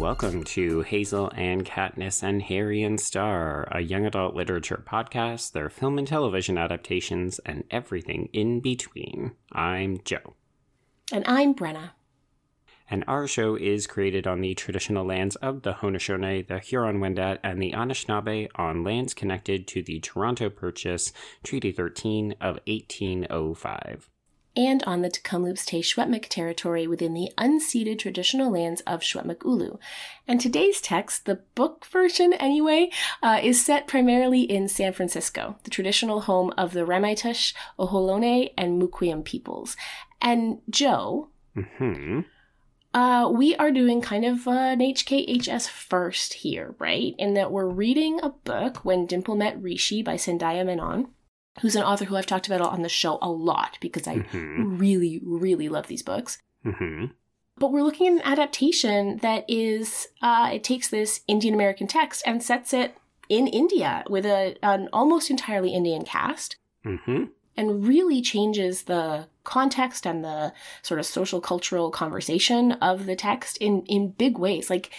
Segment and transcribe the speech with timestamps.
[0.00, 5.68] welcome to Hazel and Katniss and Harry and Starr, a young adult literature podcast, their
[5.68, 9.32] film and television adaptations, and everything in between.
[9.52, 10.36] I'm Joe.
[11.12, 11.90] And I'm Brenna.
[12.88, 17.60] And our show is created on the traditional lands of the Haudenosaunee, the Huron-Wendat, and
[17.60, 24.08] the Anishinaabe on lands connected to the Toronto Purchase, Treaty 13 of 1805
[24.66, 29.78] and on the Tk'emlúps te Secwépemc territory within the unceded traditional lands of Secwepemc
[30.28, 32.90] And today's text, the book version anyway,
[33.22, 38.80] uh, is set primarily in San Francisco, the traditional home of the Ramaytush, Ohlone, and
[38.80, 39.76] Musqueam peoples.
[40.20, 42.20] And Joe, mm-hmm.
[42.92, 47.14] uh, we are doing kind of an HKHS first here, right?
[47.18, 51.08] In that we're reading a book, When Dimple Met Rishi by Sandhya Menon
[51.60, 54.78] who's an author who I've talked about on the show a lot because I mm-hmm.
[54.78, 56.38] really, really love these books.
[56.64, 57.06] Mm-hmm.
[57.58, 62.22] But we're looking at an adaptation that is, uh, it takes this Indian American text
[62.24, 62.96] and sets it
[63.28, 66.56] in India with a, an almost entirely Indian cast.
[66.84, 67.24] Mm-hmm.
[67.56, 73.58] And really changes the context and the sort of social cultural conversation of the text
[73.58, 74.70] in, in big ways.
[74.70, 74.90] Like,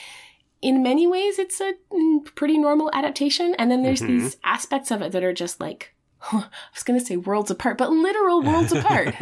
[0.61, 3.55] in many ways, it's a mm, pretty normal adaptation.
[3.55, 4.19] And then there's mm-hmm.
[4.19, 5.95] these aspects of it that are just like
[6.31, 9.15] I was going to say worlds apart, but literal worlds apart.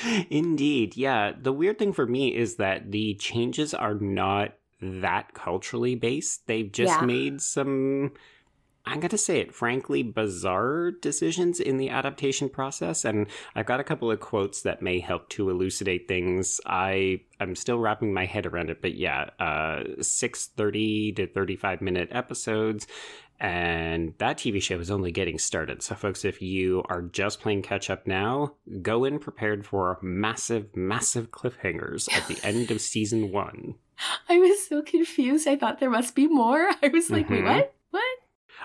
[0.30, 0.96] Indeed.
[0.96, 1.32] Yeah.
[1.40, 6.46] The weird thing for me is that the changes are not that culturally based.
[6.46, 7.06] They've just yeah.
[7.06, 8.12] made some,
[8.84, 13.04] I'm going to say it frankly, bizarre decisions in the adaptation process.
[13.04, 16.60] And I've got a couple of quotes that may help to elucidate things.
[16.66, 22.08] I, I'm still wrapping my head around it, but yeah, uh, 630 to 35 minute
[22.12, 22.86] episodes
[23.38, 25.82] and that TV show is only getting started.
[25.82, 30.74] So, folks, if you are just playing catch up now, go in prepared for massive,
[30.74, 33.74] massive cliffhangers at the end of season one.
[34.28, 35.46] I was so confused.
[35.46, 36.70] I thought there must be more.
[36.82, 37.44] I was like, mm-hmm.
[37.46, 37.74] wait, what?
[37.90, 38.18] What?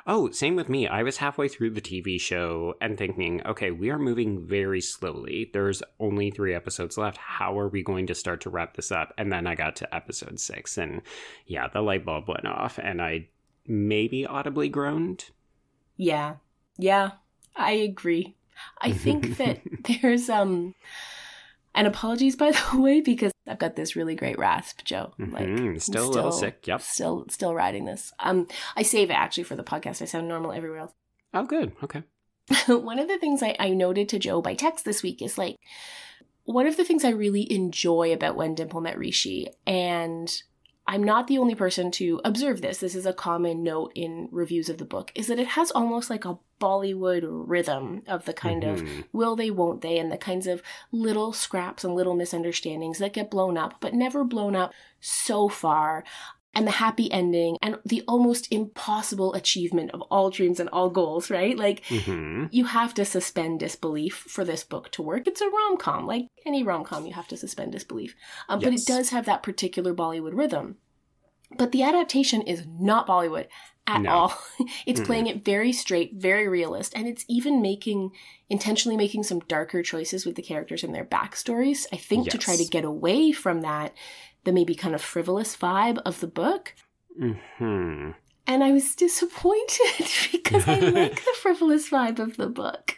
[0.08, 0.88] Oh, same with me.
[0.88, 5.50] I was halfway through the TV show and thinking, okay, we are moving very slowly.
[5.54, 7.18] There's only three episodes left.
[7.18, 9.14] How are we going to start to wrap this up?
[9.18, 11.02] And then I got to episode six, and
[11.46, 13.28] yeah, the light bulb went off, and I
[13.72, 15.30] maybe audibly groaned.
[15.98, 16.36] Yeah.
[16.78, 17.12] Yeah.
[17.56, 18.36] I agree.
[18.80, 19.62] I think that
[20.02, 20.76] there's um
[21.74, 25.14] and apologies by the way because I've got this really great rasp, Joe.
[25.18, 25.78] Like mm-hmm.
[25.78, 26.68] still, still, a little sick.
[26.68, 26.82] Yep.
[26.82, 28.12] Still still riding this.
[28.20, 30.02] Um I save it actually for the podcast.
[30.02, 30.94] I sound normal everywhere else.
[31.34, 31.72] Oh good.
[31.82, 32.04] Okay.
[32.68, 35.56] one of the things I, I noted to Joe by text this week is like
[36.44, 40.30] one of the things I really enjoy about when Dimple met Rishi and
[40.88, 42.80] I'm not the only person to observe this.
[42.80, 46.10] This is a common note in reviews of the book, is that it has almost
[46.10, 49.00] like a Bollywood rhythm of the kind mm-hmm.
[49.00, 50.62] of will they, won't they, and the kinds of
[50.92, 56.04] little scraps and little misunderstandings that get blown up, but never blown up so far
[56.54, 61.30] and the happy ending and the almost impossible achievement of all dreams and all goals,
[61.30, 61.58] right?
[61.58, 62.48] Like, mm-hmm.
[62.52, 65.28] you have to suspend disbelief for this book to work.
[65.28, 66.06] It's a rom com.
[66.06, 68.16] Like any rom com, you have to suspend disbelief.
[68.50, 68.70] Um, yes.
[68.70, 70.78] But it does have that particular Bollywood rhythm.
[71.58, 73.48] But the adaptation is not Bollywood
[73.88, 74.10] at no.
[74.10, 74.38] all.
[74.86, 75.06] it's mm-hmm.
[75.06, 78.12] playing it very straight, very realist, and it's even making
[78.50, 81.86] intentionally making some darker choices with the characters and their backstories.
[81.94, 82.34] I think yes.
[82.34, 83.94] to try to get away from that
[84.44, 86.76] the maybe kind of frivolous vibe of the book.
[87.20, 88.12] Mm-hmm.
[88.48, 92.98] And I was disappointed because I like the frivolous vibe of the book.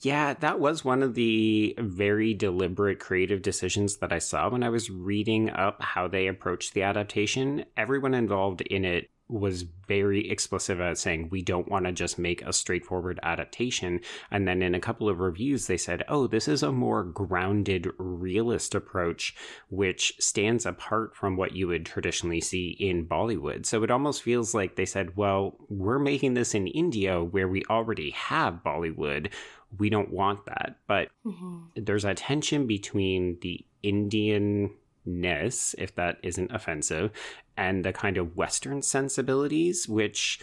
[0.00, 4.68] yeah, that was one of the very deliberate creative decisions that I saw when I
[4.68, 7.64] was reading up how they approached the adaptation.
[7.76, 12.42] Everyone involved in it was very explicit at saying we don't want to just make
[12.42, 14.00] a straightforward adaptation.
[14.30, 17.88] And then in a couple of reviews, they said, oh, this is a more grounded,
[17.98, 19.34] realist approach,
[19.68, 23.66] which stands apart from what you would traditionally see in Bollywood.
[23.66, 27.62] So it almost feels like they said, well, we're making this in India where we
[27.70, 29.32] already have Bollywood.
[29.78, 30.76] We don't want that.
[30.86, 31.58] But mm-hmm.
[31.76, 34.70] there's a tension between the Indian
[35.10, 37.10] ness, if that isn't offensive,
[37.56, 40.40] and the kind of Western sensibilities, which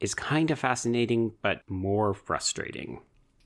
[0.00, 3.00] is kind of fascinating but more frustrating.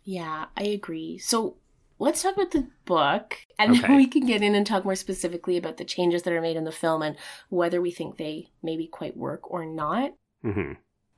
[0.05, 1.19] Yeah, I agree.
[1.19, 1.57] So
[1.99, 3.81] let's talk about the book, and okay.
[3.81, 6.57] then we can get in and talk more specifically about the changes that are made
[6.57, 7.17] in the film and
[7.49, 10.13] whether we think they maybe quite work or not.
[10.45, 10.73] Mm-hmm.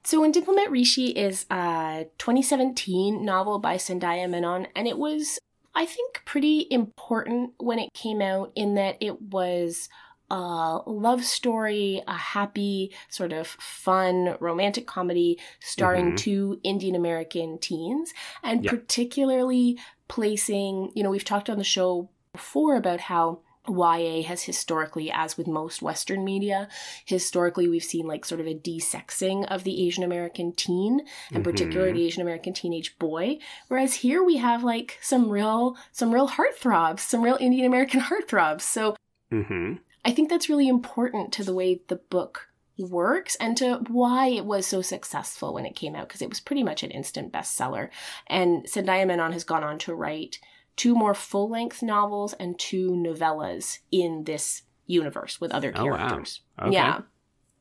[0.04, 5.40] So, When Dimple Met Rishi is a 2017 novel by Sandhya Menon, and it was
[5.76, 9.90] I think, pretty important when it came out in that it was
[10.30, 16.16] a love story, a happy, sort of fun romantic comedy starring mm-hmm.
[16.16, 18.12] two Indian American teens,
[18.42, 18.72] and yep.
[18.72, 19.78] particularly
[20.08, 25.36] placing, you know, we've talked on the show before about how YA has historically, as
[25.36, 26.68] with most Western media,
[27.04, 31.44] historically we've seen like sort of a desexing of the Asian American teen, and Mhm.
[31.44, 33.38] particularly the Asian American teenage boy.
[33.68, 38.62] Whereas here we have like some real, some real heartthrobs, some real Indian American heartthrobs.
[38.62, 38.96] So
[39.30, 39.74] hmm
[40.04, 42.48] I think that's really important to the way the book
[42.78, 46.40] works and to why it was so successful when it came out because it was
[46.40, 47.88] pretty much an instant bestseller.
[48.26, 50.38] And Menon has gone on to write
[50.76, 56.40] two more full length novels and two novellas in this universe with other characters.
[56.58, 56.68] Oh, wow.
[56.68, 56.74] Okay.
[56.74, 57.00] Yeah.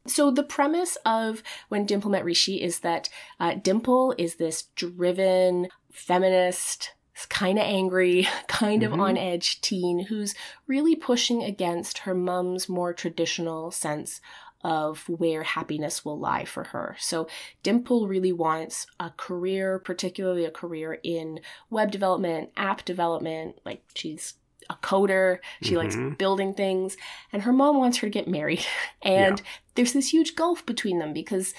[0.08, 3.10] So the premise of When Dimple Met Rishi is that
[3.40, 6.92] uh, Dimple is this driven, feminist,
[7.30, 9.00] kind of angry, kind of Mhm.
[9.00, 10.36] on edge teen who's
[10.68, 14.20] really pushing against her mom's more traditional sense
[14.66, 16.96] of where happiness will lie for her.
[17.00, 17.28] So
[17.62, 21.40] Dimple really wants a career, particularly a career in
[21.70, 24.34] web development, app development, like she's
[24.68, 26.18] a coder, she likes Mhm.
[26.18, 26.98] building things,
[27.32, 28.66] and her mom wants her to get married.
[29.04, 29.40] And
[29.76, 31.54] there's this huge gulf between them because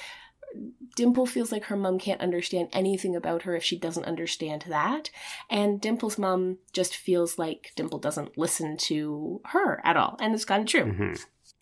[0.97, 5.11] Dimple feels like her mom can't understand anything about her if she doesn't understand that.
[5.49, 10.17] And Dimple's mom just feels like Dimple doesn't listen to her at all.
[10.19, 10.93] And it's kind of true.
[10.93, 11.13] hmm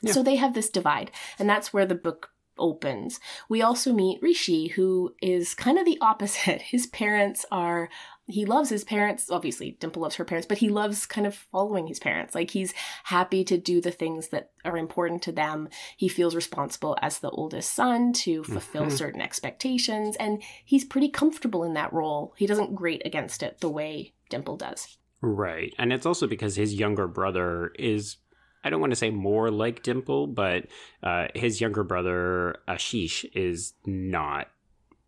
[0.04, 0.12] Yeah.
[0.12, 3.18] So they have this divide, and that's where the book opens.
[3.48, 6.62] We also meet Rishi, who is kind of the opposite.
[6.74, 7.88] His parents are.
[8.26, 9.30] He loves his parents.
[9.30, 12.34] Obviously, Dimple loves her parents, but he loves kind of following his parents.
[12.34, 12.72] Like, he's
[13.02, 15.68] happy to do the things that are important to them.
[15.98, 18.92] He feels responsible as the oldest son to fulfill Mhm.
[18.92, 22.32] certain expectations, and he's pretty comfortable in that role.
[22.38, 24.96] He doesn't grate against it the way Dimple does.
[25.20, 25.74] Right.
[25.78, 28.16] And it's also because his younger brother is,
[28.64, 30.66] I don't want to say more like Dimple, but
[31.02, 34.48] uh, his younger brother, Ashish, is not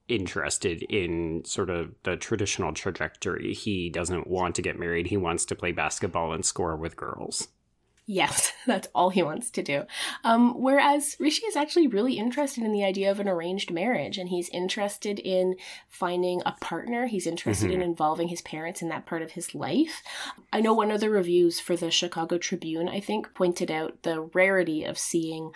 [0.08, 3.55] interested in sort of the traditional trajectory.
[3.55, 5.08] He doesn't want to get married.
[5.08, 7.49] He wants to play basketball and score with girls.
[8.08, 9.82] Yes, that's all he wants to do.
[10.23, 14.29] Um, whereas Rishi is actually really interested in the idea of an arranged marriage, and
[14.29, 15.56] he's interested in
[15.88, 17.06] finding a partner.
[17.06, 20.03] He's interested in involving his parents in that part of his life.
[20.53, 24.20] I know one of the reviews for the Chicago Tribune, I think, pointed out the
[24.20, 25.50] rarity of seeing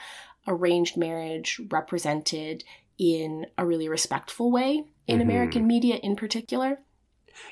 [0.48, 2.64] arranged marriage represented
[2.98, 5.22] in a really respectful way in Mhm.
[5.22, 6.80] American media in particular.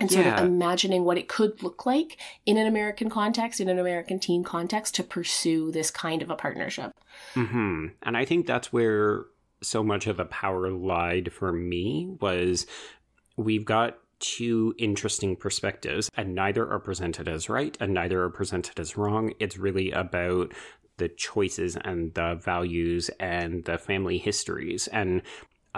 [0.00, 0.40] And sort Yeah.
[0.40, 4.44] of imagining what it could look like in an American context, in an American teen
[4.44, 6.92] context, to pursue this kind of a partnership.
[7.34, 9.26] hmm And I think that's where
[9.60, 12.66] so much of the power lied for me was
[13.36, 18.78] we've got two interesting perspectives and neither are presented as right and neither are presented
[18.80, 19.32] as wrong.
[19.38, 20.52] It's really about
[20.96, 24.88] the choices and the values and the family histories.
[24.88, 25.22] And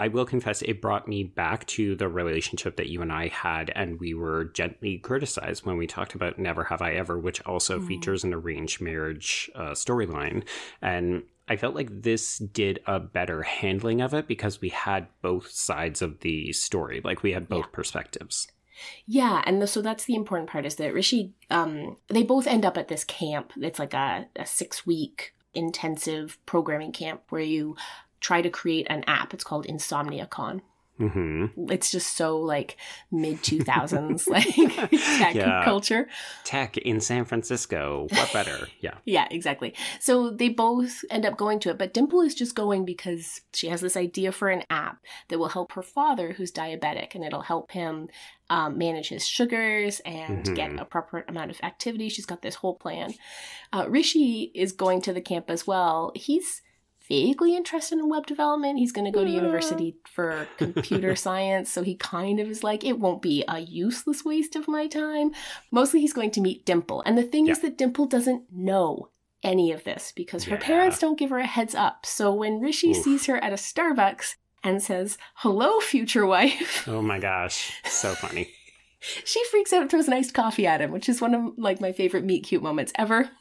[0.01, 3.71] I will confess, it brought me back to the relationship that you and I had,
[3.75, 7.77] and we were gently criticized when we talked about Never Have I Ever, which also
[7.77, 7.87] Mhm.
[7.87, 10.43] features an arranged marriage uh, storyline.
[10.81, 15.51] And I felt like this did a better handling of it because we had both
[15.51, 16.99] sides of the story.
[17.03, 17.71] Like we had both Yeah.
[17.71, 18.47] perspectives.
[19.05, 22.65] Yeah, and the, so that's the important part is that Rishi, um, they both end
[22.65, 23.53] up at this camp.
[23.61, 27.75] It's like a, a six week intensive programming camp where you
[28.21, 29.33] try to create an app.
[29.33, 30.61] It's called InsomniaCon.
[30.97, 32.77] hmm It's just so like
[33.11, 34.45] mid 2000s, like
[35.17, 35.63] tech Yeah.
[35.65, 36.07] culture.
[36.43, 38.07] Tech in San Francisco.
[38.11, 38.69] What better?
[38.79, 38.97] Yeah.
[39.05, 39.73] Yeah, exactly.
[39.99, 43.67] So they both end up going to it, but Dimple is just going because she
[43.67, 44.97] has this idea for an app
[45.29, 48.09] that will help her father, who's diabetic, and it'll help him
[48.49, 50.55] um, manage his sugars and Mhm.
[50.55, 52.09] get a proper amount of activity.
[52.09, 53.13] She's got this whole plan.
[53.73, 56.11] Uh, Rishi is going to the camp as well.
[56.15, 56.61] He's
[57.11, 58.79] vaguely interested in web development.
[58.79, 59.41] He's going to go to Yeah.
[59.41, 64.23] university for computer science, so he kind of is like, it won't be a useless
[64.23, 65.31] waste of my time.
[65.71, 67.03] Mostly he's going to meet Dimple.
[67.05, 69.09] And the thing is that Dimple doesn't know
[69.43, 70.61] any of this because her Yeah.
[70.61, 72.05] parents don't give her a heads up.
[72.05, 72.97] So when Rishi Oof.
[73.03, 77.73] sees her at a Starbucks and says, hello, future wife, Oh my gosh.
[77.85, 78.49] So funny.
[79.25, 81.81] she freaks out and throws an iced coffee at him, which is one of like
[81.81, 83.31] my favorite meet cute moments ever.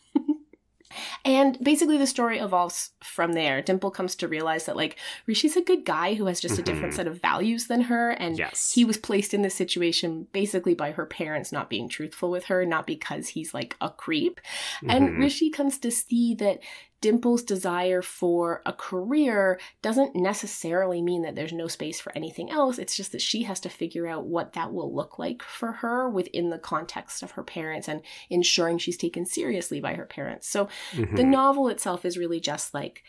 [1.25, 3.63] And basically the story evolves from there.
[3.63, 6.93] Dimple comes to realize that like Rishi's a good guy who has just a different
[6.93, 6.97] Mhm.
[6.97, 8.73] set of values than her and Yes.
[8.75, 12.65] he was placed in this situation basically by her parents not being truthful with her,
[12.67, 14.41] not because he's like a creep.
[14.89, 15.19] And Mhm.
[15.19, 16.61] Rishi comes to see that
[17.01, 22.79] Dimple's desire for a career doesn't necessarily mean that there's no space for anything else.
[22.79, 26.09] It's just that she has to figure out what that will look like for her
[26.11, 30.47] within the context of her parents and ensuring she's taken seriously by her parents.
[30.49, 31.29] So the Mhm.
[31.29, 33.03] novel itself is really just like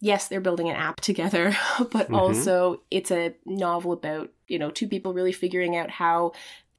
[0.00, 1.56] yes they're building an app together
[1.90, 2.16] but Mhm.
[2.16, 6.30] also it's a novel about you know two people really figuring out how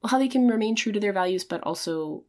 [0.06, 2.24] how they can remain true to their values but also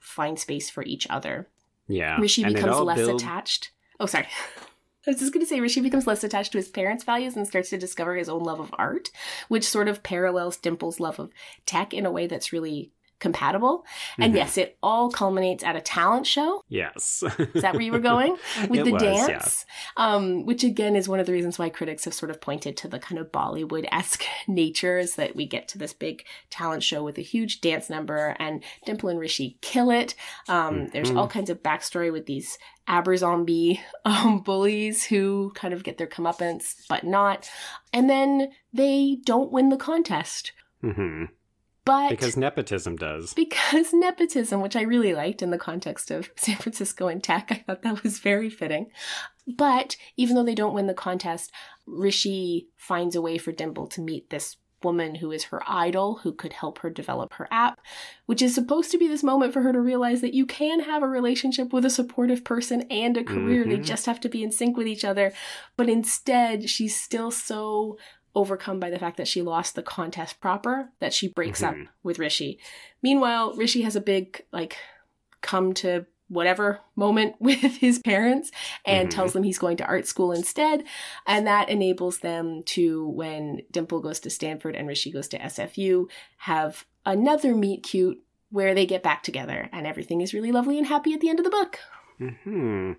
[0.00, 1.48] find space for each other
[1.88, 2.18] Yeah.
[2.20, 3.70] Rishi and becomes less build- attached.
[4.00, 4.26] Oh, sorry.
[5.06, 7.46] I was just going to say Rishi becomes less attached to his parents' values and
[7.46, 9.10] starts to discover his own love of art,
[9.48, 11.30] which sort of parallels Dimple's love of
[11.66, 12.90] tech in a way that's really
[13.24, 13.84] compatible.
[14.18, 14.36] And Mhm.
[14.36, 16.62] yes, it all culminates at a talent show.
[16.68, 17.24] Yes.
[17.54, 18.32] Is that where you were going
[18.68, 19.66] with It the was, dance?
[19.96, 22.88] Um, which again is one of the reasons why critics have sort of pointed to
[22.88, 27.02] the kind of Bollywood esque nature is that we get to this big talent show
[27.02, 30.14] with a huge dance number, and Dimple and Rishi kill it.
[30.48, 31.18] Um, There's Mhm.
[31.18, 36.74] all kinds of backstory with these Aberzombie um, bullies who kind of get their comeuppance,
[36.88, 37.48] but not.
[37.92, 40.52] And then they don't win the contest.
[40.82, 41.24] hmm
[41.84, 43.34] But Because nepotism does.
[43.34, 47.56] because nepotism, which I really liked in the context of San Francisco and tech, I
[47.56, 48.86] thought that was very fitting.
[49.46, 51.52] But even though they don't win the contest,
[51.86, 56.32] Rishi finds a way for Dimple to meet this woman who is her idol, who
[56.32, 57.80] could help her develop her app,
[58.26, 61.02] which is supposed to be this moment for her to realize that you can have
[61.02, 63.64] a relationship with a supportive person and a career.
[63.64, 63.84] They Mhm.
[63.84, 65.32] just have to be in sync with each other.
[65.78, 67.96] But instead, she's still so
[68.34, 71.88] overcome by the fact that she lost the contest proper that she breaks up Mhm.
[72.02, 72.58] with Rishi.
[73.02, 74.76] Meanwhile, Rishi has a big like
[75.40, 78.50] come to whatever moment with his parents
[78.86, 79.12] and Mhm.
[79.12, 80.82] tells them he's going to art school instead
[81.26, 86.08] and that enables them to when Dimple goes to Stanford and Rishi goes to SFU
[86.38, 90.86] have another meet cute where they get back together and everything is really lovely and
[90.86, 91.78] happy at the end of the book.
[92.18, 92.92] Hmm.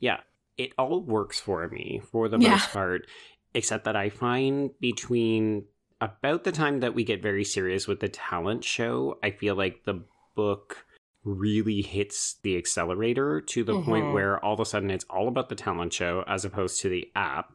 [0.00, 0.20] Yeah,
[0.58, 2.50] it all works for me for the Yeah.
[2.50, 3.06] most part,
[3.54, 5.64] except that I find between
[6.00, 9.84] about the time that we get very serious with the talent show, I feel like
[9.84, 10.02] the
[10.34, 10.84] book
[11.22, 14.12] really hits the accelerator to the point Mhm.
[14.12, 17.10] where all of a sudden it's all about the talent show as opposed to the
[17.16, 17.54] app,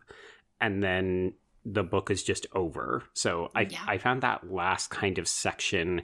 [0.60, 3.03] and then the book is just over.
[3.13, 3.84] So I Yeah.
[3.88, 6.01] I found that last kind of section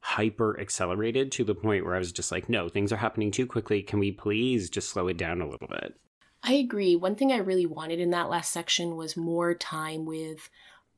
[0.00, 3.46] hyper accelerated to the point where I was just like, no, things are happening too
[3.46, 3.82] quickly.
[3.82, 5.94] Can we please just slow it down a little bit?
[6.42, 6.96] I agree.
[6.96, 10.48] One thing I really wanted in that last section was more time with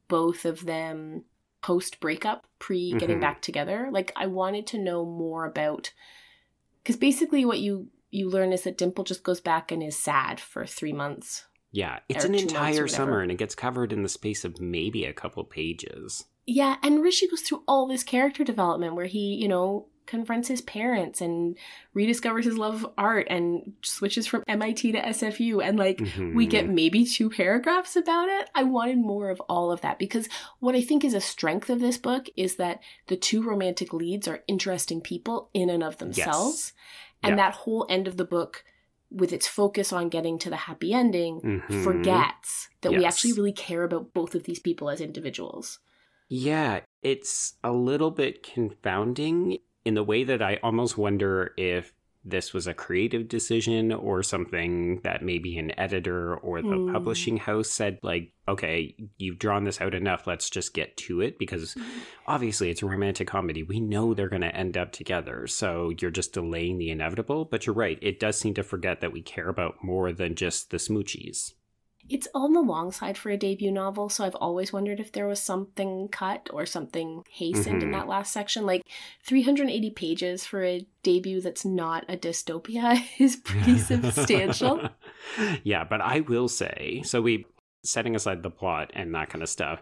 [0.09, 1.25] both of them
[1.62, 3.20] post breakup, pre getting Mhm.
[3.23, 3.88] back together.
[3.90, 5.92] Like I wanted to know more about
[6.85, 10.40] cuz basically what you you learn is that Dimple just goes back and is sad
[10.40, 11.44] for 3 months.
[11.70, 14.44] Yeah, it's an two months or entire summer and it gets covered in the space
[14.44, 16.25] of maybe a couple pages.
[16.47, 20.61] Yeah, and Rishi goes through all this character development where he, you know, confronts his
[20.61, 21.57] parents and
[21.95, 26.00] rediscovers his love of art and switches from MIT to SFU and like
[26.35, 26.75] we get Mhm.
[26.75, 28.50] maybe two paragraphs about it.
[28.55, 31.81] I wanted more of all of that because what I think is a strength of
[31.81, 36.73] this book is that the two romantic leads are interesting people in and of themselves.
[37.23, 37.37] And Yeah.
[37.37, 38.64] that whole end of the book
[39.12, 41.85] with its focus on getting to the happy ending Mhm.
[41.85, 45.79] forgets that we actually really care about both of these people as individuals.
[46.29, 52.52] Yeah, it's a little bit confounding in the way that I almost wonder if this
[52.52, 56.92] was a creative decision or something that maybe an editor or the Hmm.
[56.92, 61.38] publishing house said, like, okay, you've drawn this out enough, let's just get to it.
[61.38, 61.75] Because
[62.26, 63.62] obviously it's a romantic comedy.
[63.62, 65.46] We know they're going to end up together.
[65.46, 67.46] So you're just delaying the inevitable.
[67.46, 70.70] But you're right, it does seem to forget that we care about more than just
[70.70, 71.54] the smoochies.
[72.11, 75.26] It's on the long side for a debut novel, so I've always wondered if there
[75.29, 77.93] was something cut or something hastened in Mhm.
[77.93, 78.67] that last section.
[78.67, 78.83] Like
[79.25, 84.88] 380 pages for a debut that's not a dystopia is pretty substantial.
[85.62, 87.47] yeah, but I will say, so we
[87.85, 89.81] setting aside the plot and that kind of stuff.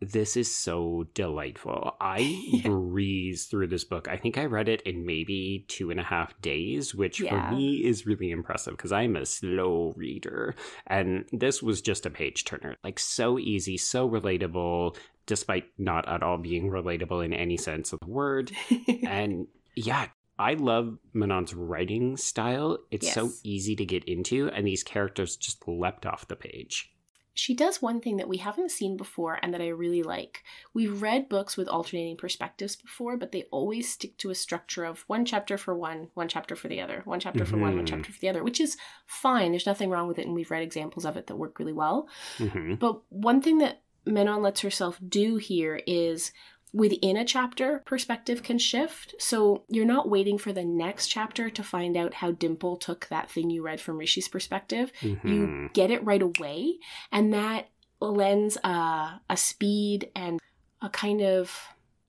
[0.00, 1.96] This is so delightful.
[2.00, 2.18] I
[2.52, 2.68] Yeah.
[2.68, 4.08] breezed through this book.
[4.08, 7.50] I think I read it in maybe two and a half days, which Yeah.
[7.50, 10.54] for me is really impressive because I'm a slow reader.
[10.86, 12.76] And this was just a page turner.
[12.84, 17.98] Like, so easy, so relatable, despite not at all being relatable in any sense of
[18.00, 18.50] the word
[19.06, 20.06] and yeah
[20.38, 25.68] i love Menon's writing style it's so easy to get into and these characters just
[25.68, 26.90] leapt off the page
[27.38, 30.42] she does one thing that we haven't seen before and that I really like.
[30.74, 35.04] We've read books with alternating perspectives before, but they always stick to a structure of
[35.06, 37.90] one chapter for one, one chapter for the other, one chapter for one, one Mhm.
[37.90, 38.76] chapter for the other, which is
[39.06, 39.52] fine.
[39.52, 42.08] There's nothing wrong with it, and we've read examples of it that work really well.
[42.38, 46.32] hmm But one thing that Menon lets herself do here is
[46.72, 49.14] within a chapter, perspective can shift.
[49.18, 53.30] So you're not waiting for the next chapter to find out how Dimple took that
[53.30, 54.92] thing you read from Rishi's perspective.
[55.00, 55.28] Mm-hmm.
[55.28, 56.78] You get it right away,
[57.10, 57.68] and that
[58.00, 60.40] lends a, a speed and
[60.80, 61.68] a kind of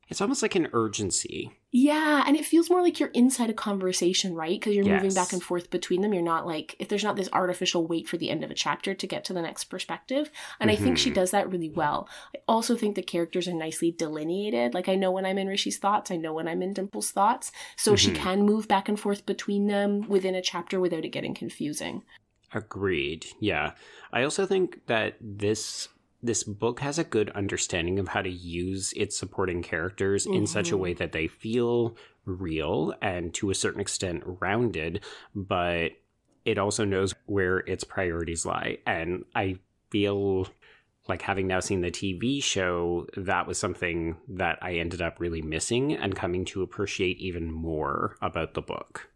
[0.09, 4.33] it's almost like an urgency Yeah, and it feels more like you're inside a conversation,
[4.33, 4.59] right?
[4.59, 6.13] Because you're moving back and forth between them.
[6.15, 8.95] You're not like if there's not this artificial wait for the end of a chapter
[8.95, 10.31] to get to the next perspective.
[10.59, 11.13] And I think she Mhm.
[11.15, 12.09] does that really well.
[12.35, 14.73] I also think the characters are nicely delineated.
[14.73, 17.51] Like I know when I'm in Rishi's thoughts, I know when I'm in Dimple's thoughts.
[17.75, 18.15] So she Mhm.
[18.15, 22.03] can move back and forth between them within a chapter without it getting confusing.
[22.51, 23.27] Agreed.
[23.39, 23.73] Yeah.
[24.11, 25.87] I also think that this
[26.21, 30.71] this book has a good understanding of how to use its supporting characters in such
[30.71, 30.79] a Mhm.
[30.79, 31.95] way that they feel
[32.25, 35.93] real and to a certain extent rounded, but
[36.45, 38.79] it also knows where its priorities lie.
[38.85, 39.59] And I
[39.91, 40.47] feel
[41.07, 45.41] like having now seen the TV show, that was something that I ended up really
[45.41, 49.09] missing and coming to appreciate even more about the book.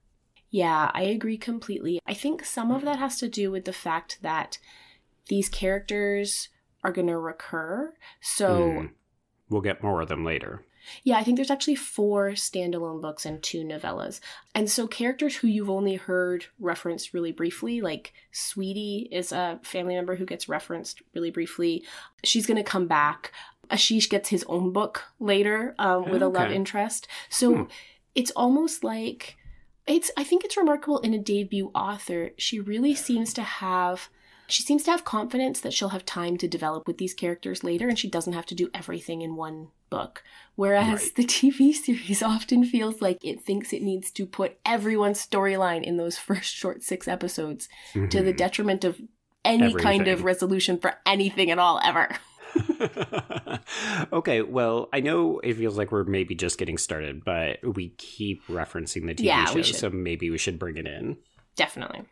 [0.50, 2.00] Yeah, I agree completely.
[2.06, 4.58] I think some of that has to do with the fact that
[5.28, 6.50] these characters
[6.84, 7.94] are going to recur.
[8.22, 8.92] So, Mm.
[9.50, 10.66] we'll get more of them later.
[11.06, 14.20] yeah, I think there's actually four standalone books and two novellas.
[14.54, 19.96] And so, characters who you've only heard referenced really briefly, like Sweetie is a family
[19.96, 21.86] member who gets referenced really briefly.
[22.24, 23.32] She's going to come back.
[23.70, 27.08] Ashish gets his own book later um, with a love interest.
[27.30, 27.64] So, Hmm.
[28.14, 29.38] it's almost like
[29.86, 34.08] it's i think it's remarkable in a debut author she really seems to have
[34.48, 37.88] she seems to have confidence that she'll have time to develop with these characters later
[37.88, 40.24] and she doesn't have to do everything in one book
[40.56, 41.16] whereas Right.
[41.16, 45.98] the tv series often feels like it thinks it needs to put everyone's storyline in
[45.98, 47.70] those first short six episodes
[48.10, 48.38] to the Mhm.
[48.38, 49.00] detriment of
[49.46, 52.10] any kind of resolution for anything at all ever
[54.14, 58.46] okay, well, I know it feels like we're maybe just getting started, but we keep
[58.48, 61.18] referencing the TV Yeah, show, so maybe we should bring it in.
[61.56, 62.04] definitely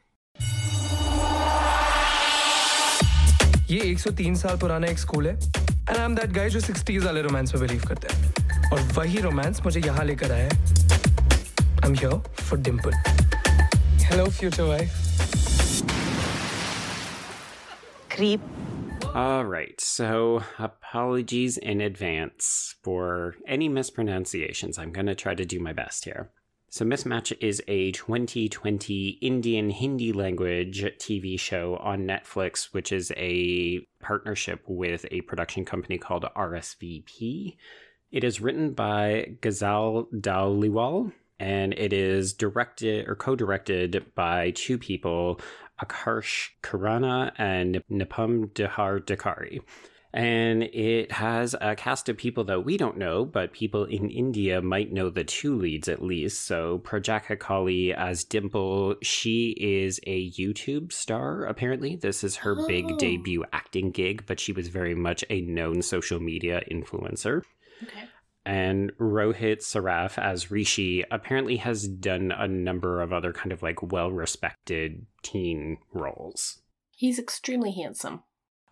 [3.71, 7.23] ये 103 साल पुराना एक school है and I am that guy जो 60s वाले
[7.23, 11.95] romance में believe करता है और वही रोमांस मुझे यहाँ लेकर आया है I am
[11.95, 12.93] here for Dimple
[14.05, 15.05] hello future wife
[18.11, 18.41] Creep.
[19.15, 24.79] All right, so apologies in advance for any mispronunciations.
[24.79, 26.31] I'm going to try to do my best here.
[26.74, 33.86] So, Mismatch is a 2020 Indian Hindi language TV show on Netflix, which is a
[34.00, 37.58] partnership with a production company called RSVP.
[38.14, 45.42] It is written by Gazal Dhaliwal, and it is directed or co-directed by two people,
[45.84, 49.60] Akarsh Khurana and Nipam Dehar Dakari.
[50.14, 54.62] And it has a cast of people that we don't know, but people in India
[54.62, 56.42] might know the two leads at least.
[56.46, 61.96] So Prajakta Koli as Dimple, she is a YouTube star, apparently.
[61.96, 62.98] This is her big Oh.
[62.98, 67.44] debut acting gig, but she was very much a known social media influencer.
[67.84, 68.04] okay
[68.46, 73.82] And Rohit Saraf as Rishi apparently has done a number of other kind of like
[73.82, 76.62] well respected teen roles.
[76.90, 78.24] he's extremely handsome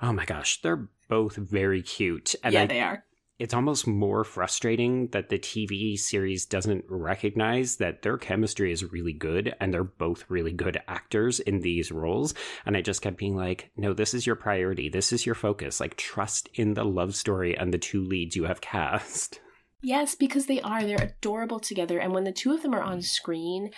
[0.01, 2.35] Oh my gosh, they're both very cute.
[2.43, 3.03] And yeah I- they are
[3.39, 9.13] it's almost more frustrating that the TV series doesn't recognize that their chemistry is really
[9.13, 12.33] good and they're both really good actors in these roles.
[12.65, 14.89] And I just kept being like, no, this is your priority.
[14.89, 15.79] This is your focus.
[15.79, 19.39] Like, trust in the love story and the two leads you have cast.
[19.81, 20.83] Yes, because they are.
[20.83, 21.97] They're adorable together.
[21.97, 23.71] And when the two of them are on screen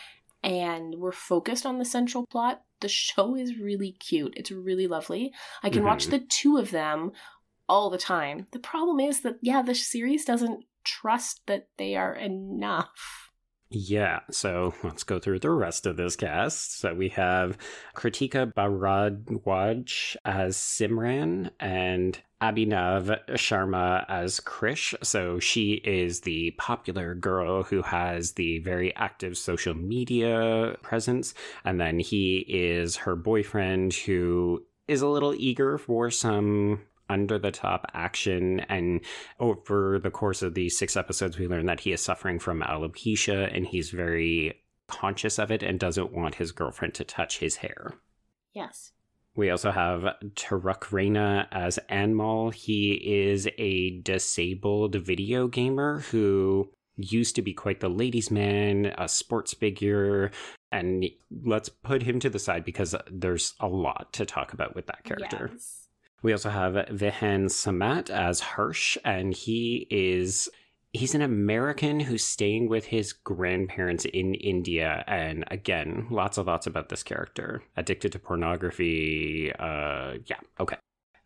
[0.43, 4.33] and we're focused on the central plot, the show is really cute.
[4.35, 5.33] It's really lovely.
[5.61, 6.11] I can watch Mhm.
[6.11, 7.11] the two of them
[7.69, 8.47] all the time.
[8.51, 13.29] The problem is that, yeah, the series doesn't trust that they are enough.
[13.69, 16.79] Yeah, so let's go through the rest of this cast.
[16.79, 17.57] So we have
[17.95, 24.95] Kritika Bharadwaj as Simran and Abhinav Sharma as Krish.
[25.03, 31.33] So she is the popular girl who has the very active social media presence.
[31.63, 37.51] And then he is her boyfriend who is a little eager for some under the
[37.51, 39.01] top action and
[39.39, 43.53] over the course of these six episodes, we learn that he is suffering from alopecia
[43.53, 47.95] and he's very conscious of it and doesn't want his girlfriend to touch his hair.
[48.53, 48.93] Yes.
[49.35, 50.01] We also have
[50.35, 52.53] Taaruk Raina as Anmol.
[52.53, 59.07] He is a disabled video gamer who used to be quite the ladies' man, a
[59.07, 60.31] sports figure,
[60.71, 61.05] and
[61.45, 65.03] let's put him to the side because there's a lot to talk about with that
[65.03, 65.49] character.
[65.53, 65.87] Yes.
[66.21, 70.49] We also have Vihan Samat as Harsh, and he is
[70.93, 75.03] he's an American who's staying with his grandparents in India.
[75.07, 77.63] And again, lots of thoughts about this character.
[77.77, 79.51] Addicted to pornography.
[79.57, 80.77] Uh yeah, okay.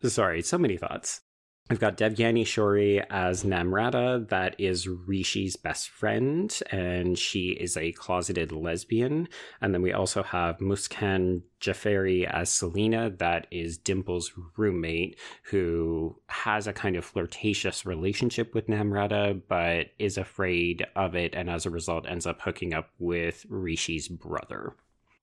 [0.02, 1.20] Sorry, so many thoughts.
[1.68, 7.90] We've got Devyani Shorey as Namrata, that is Rishi's best friend, and she is a
[7.90, 9.26] closeted lesbian.
[9.60, 15.18] And then we also have Muskan Jafari as Selena, that is Dimple's roommate,
[15.50, 21.50] who has a kind of flirtatious relationship with Namrata, but is afraid of it, and
[21.50, 24.76] as a result ends up hooking up with Rishi's brother.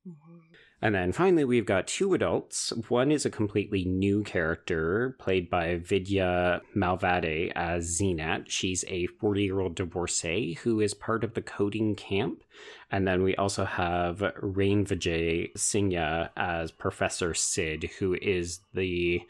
[0.06, 0.43] Mm-hmm.
[0.84, 2.74] And then finally, we've got two adults.
[2.90, 8.50] One is a completely new character played by Vidya Malvade as Zinat.
[8.50, 12.44] She's a 40 year old divorcee who is part of the coding camp.
[12.92, 19.22] And then we also have Rain Vijay Singha as Professor Sid, who is the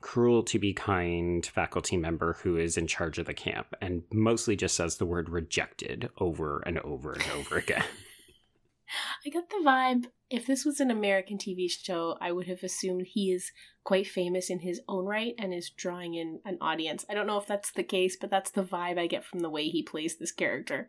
[0.00, 4.56] cruel to be kind faculty member who is in charge of the camp and mostly
[4.56, 7.84] just says the word rejected over and over and over again.
[9.24, 13.06] I got the vibe if this was an American TV show, I would have assumed
[13.06, 13.52] he is
[13.84, 17.04] quite famous in his own right and is drawing in an audience.
[17.08, 19.50] I don't know if that's the case, but that's the vibe I get from the
[19.50, 20.88] way he plays this character.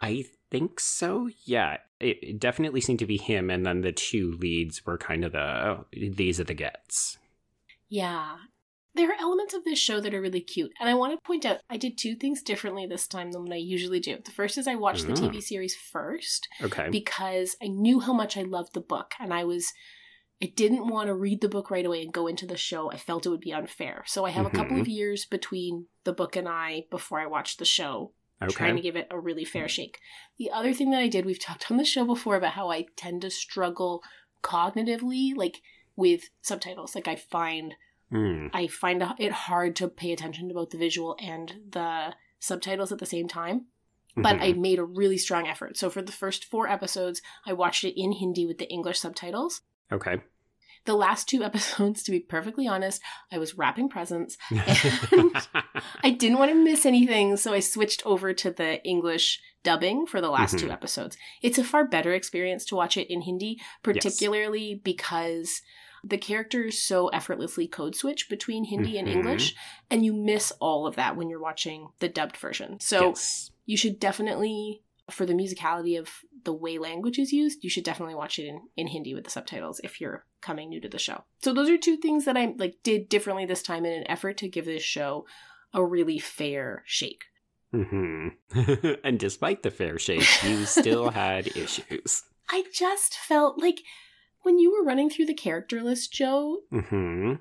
[0.00, 1.30] I think so.
[1.44, 5.24] Yeah, it, it definitely seemed to be him, and then the two leads were kind
[5.24, 7.18] of the these are the gets.
[7.88, 8.38] Yeah,
[8.94, 10.72] there are elements of this show that are really cute.
[10.78, 13.52] And I want to point out, I did two things differently this time than what
[13.52, 14.18] I usually do.
[14.22, 15.14] The first is I watched mm.
[15.14, 16.48] the TV series first.
[16.62, 16.88] Okay.
[16.90, 19.14] Because I knew how much I loved the book.
[19.18, 19.72] And I was,
[20.42, 22.90] I didn't want to read the book right away and go into the show.
[22.90, 24.04] I felt it would be unfair.
[24.06, 24.56] So I have mm-hmm.
[24.56, 24.90] a couple of mm-hmm.
[24.90, 28.12] years between the book and I before I watched the show.
[28.42, 28.52] Okay.
[28.52, 30.00] Trying to give it a really fair shake.
[30.36, 32.86] The other thing that I did, we've talked on the show before about how I
[32.96, 34.02] tend to struggle
[34.42, 35.62] cognitively, like
[35.94, 36.96] with subtitles.
[36.96, 37.74] Like I find
[38.12, 38.50] Mm.
[38.52, 42.98] I find it hard to pay attention to both the visual and the subtitles at
[42.98, 43.66] the same time.
[44.14, 44.44] But mm-hmm.
[44.44, 45.78] I made a really strong effort.
[45.78, 49.62] So for the first four episodes, I watched it in Hindi with the English subtitles.
[49.90, 50.20] Okay.
[50.84, 55.32] The last two episodes, to be perfectly honest, I was wrapping presents and
[56.04, 60.20] I didn't want to miss anything, so I switched over to the English dubbing for
[60.20, 60.66] the last mm-hmm.
[60.66, 61.16] two episodes.
[61.40, 64.80] It's a far better experience to watch it in Hindi, particularly yes.
[64.82, 65.62] because
[66.04, 68.98] the characters so effortlessly code switch between Hindi mm-hmm.
[68.98, 69.54] and English,
[69.90, 72.80] and you miss all of that when you're watching the dubbed version.
[72.80, 73.50] So yes.
[73.66, 76.08] you should definitely, for the musicality of
[76.44, 79.30] the way language is used, you should definitely watch it in, in Hindi with the
[79.30, 81.24] subtitles if you're coming new to the show.
[81.42, 84.38] So those are two things that I like did differently this time in an effort
[84.38, 85.26] to give this show
[85.72, 87.24] a really fair shake.
[87.72, 88.90] Mm-hmm.
[89.04, 92.24] and despite the fair shake, you still had issues.
[92.50, 93.80] I just felt like
[94.42, 97.34] when you were running through the character list, Joe, mm-hmm.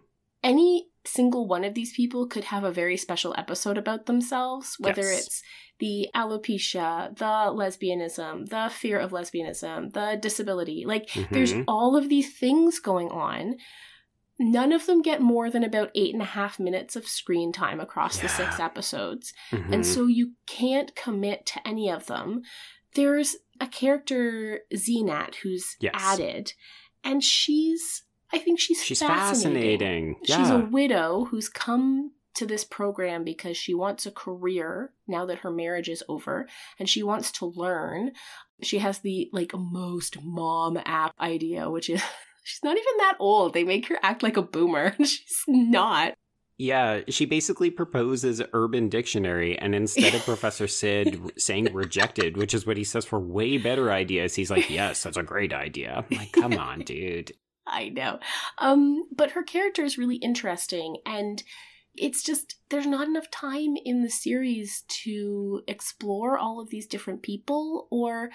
[0.44, 5.02] any single one of these people could have a very special episode about themselves, whether
[5.02, 5.26] yes.
[5.26, 5.44] it's
[5.80, 10.84] the alopecia, the lesbianism, the fear of lesbianism, the disability.
[10.86, 11.34] Like, mm-hmm.
[11.34, 13.56] there's all of these things going on.
[14.40, 17.80] None of them get more than about eight and a half minutes of screen time
[17.80, 18.24] across yeah.
[18.24, 19.34] the six episodes.
[19.52, 19.74] Mm-hmm.
[19.74, 22.42] And so you can't commit to any of them.
[22.94, 25.94] There's a character, Zinat, who's yes.
[25.96, 26.54] added
[27.04, 30.16] and she's I think she's she's fascinating.
[30.16, 30.16] fascinating.
[30.24, 30.38] Yeah.
[30.38, 35.40] She's a widow who's come to this program because she wants a career now that
[35.40, 36.48] her marriage is over
[36.80, 38.12] and she wants to learn.
[38.62, 42.02] She has the like most mom app idea, which is
[42.44, 43.54] she's not even that old.
[43.54, 46.14] They make her act like a boomer she's not.
[46.62, 52.68] Yeah, she basically proposes Urban Dictionary, and instead of Professor Sid saying rejected, which is
[52.68, 56.06] what he says for way better ideas, he's like, yes, that's a great idea.
[56.12, 57.32] I'm like, come on, dude.
[57.66, 58.20] I know.
[58.60, 61.42] Um, but her character is really interesting, and
[61.96, 67.24] it's just there's not enough time in the series to explore all of these different
[67.24, 68.30] people, or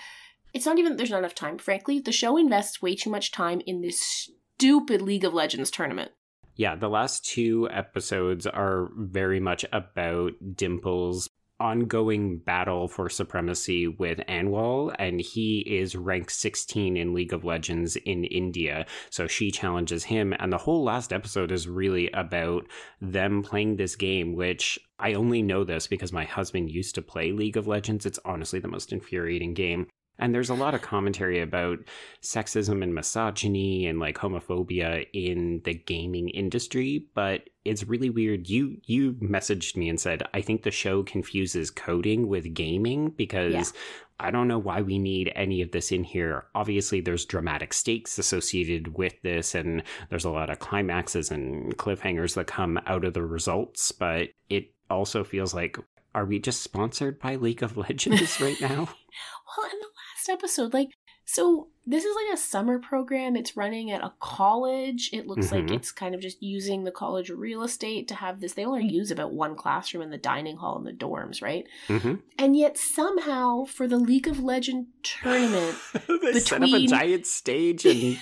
[0.53, 1.59] it's not even there's not enough time.
[1.59, 6.11] Frankly, the show invests way too much time in this stupid League of Legends tournament
[6.57, 14.19] yeah, the last two episodes are very much about Dimple's ongoing battle for supremacy with
[14.29, 18.87] Anmol, and he is rank 16 in League of Legends in India.
[19.11, 22.67] So she challenges him, and the whole last episode is really about
[23.01, 27.33] them playing this game, which I only know this because my husband used to play
[27.33, 28.07] League of Legends.
[28.07, 29.87] It's honestly the most infuriating game.
[30.19, 31.79] And there's a lot of commentary about
[32.23, 38.49] sexism and misogyny and like homophobia in the gaming industry, but it's really weird.
[38.49, 43.53] You you messaged me and said, "I think the show confuses coding with gaming because
[43.53, 43.65] yeah.
[44.19, 46.47] I don't know why we need any of this in here.
[46.55, 52.35] Obviously, there's dramatic stakes associated with this, and there's a lot of climaxes and cliffhangers
[52.35, 55.77] that come out of the results, but it also feels like
[56.15, 58.89] are we just sponsored by League of Legends right now?
[59.57, 60.89] well, and the last episode, like
[61.29, 63.35] So this is like a summer program.
[63.35, 65.11] It's running at a college.
[65.13, 65.73] It looks like Mhm.
[65.75, 68.53] it's kind of just using the college real estate to have this.
[68.53, 71.67] They only use about one classroom in the dining hall in the dorms, right?
[71.89, 75.77] hmm And yet somehow for the League of Legend tournament,
[76.23, 78.19] they set up a giant stage and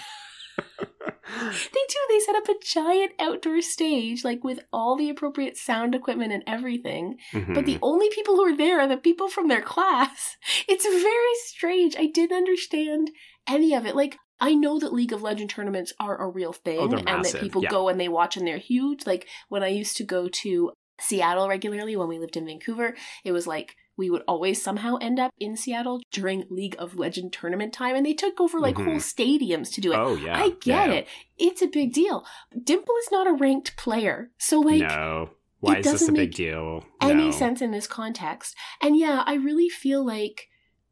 [1.05, 1.99] they do.
[2.09, 6.43] They set up a giant outdoor stage, like with all the appropriate sound equipment and
[6.47, 7.19] everything.
[7.33, 7.79] But the Mhm.
[7.83, 10.37] only people who are there are the people from their class.
[10.69, 11.95] It's very strange.
[11.97, 13.11] I didn't understand
[13.47, 13.95] any of it.
[13.97, 17.40] Like, I know that League of Legend tournaments are a real thing Oh, and that
[17.40, 17.71] people yeah.
[17.71, 19.07] go and they watch and they're huge.
[19.07, 23.33] Like, when I used to go to Seattle regularly when we lived in Vancouver, it
[23.33, 27.72] was like we would always somehow end up in Seattle during League of Legend tournament
[27.72, 28.85] time and they took over like Mhm.
[28.85, 29.96] whole stadiums to do it.
[29.96, 30.92] oh yeah I get yeah.
[30.92, 31.09] it.
[31.38, 32.24] It's a big deal.
[32.62, 34.30] Dimple is not a ranked player.
[34.38, 35.30] So like no
[35.61, 38.54] why it is this a doesn't big make deal any sense in this context.
[38.83, 40.48] And yeah, I really feel like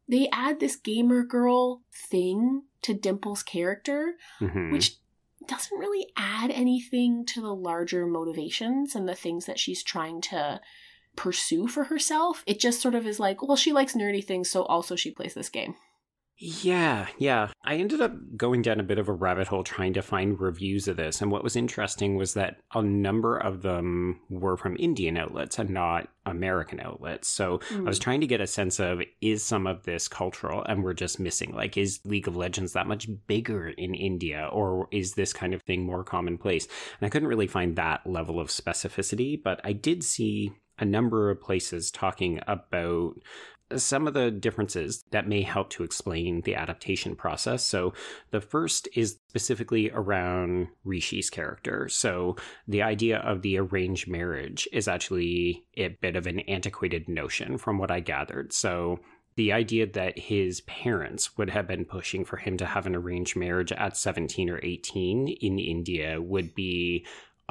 [0.07, 4.71] they add this gamer girl thing to Dimple's character, Mhm.
[4.71, 4.95] which
[5.47, 10.59] doesn't really add anything to the larger motivations and the things that she's trying to
[11.15, 12.43] pursue for herself.
[12.45, 15.33] It just sort of is like, well, she likes nerdy things, so also she plays
[15.33, 15.75] this game.
[16.37, 17.49] Yeah, yeah.
[17.63, 20.87] I ended up going down a bit of a rabbit hole trying to find reviews
[20.87, 21.21] of this.
[21.21, 25.69] And what was interesting was that a number of them were from Indian outlets and
[25.69, 27.27] not American outlets.
[27.27, 28.03] So I was hmm.
[28.03, 31.53] trying to get a sense of is some of this cultural and we're just missing?
[31.53, 35.61] Like, is League of Legends that much bigger in India or is this kind of
[35.61, 36.67] thing more commonplace?
[36.99, 41.29] And I couldn't really find that level of specificity, but I did see a number
[41.29, 43.13] of places talking about
[43.75, 47.63] some of the differences that may help to explain the adaptation process.
[47.63, 47.93] So,
[48.31, 51.87] the first is specifically around Rishi's character.
[51.89, 52.35] So,
[52.67, 57.77] the idea of the arranged marriage is actually a bit of an antiquated notion from
[57.77, 58.53] what I gathered.
[58.53, 58.99] So,
[59.35, 63.35] the idea that his parents would have been pushing for him to have an arranged
[63.35, 67.05] marriage at 17 or 18 in India would be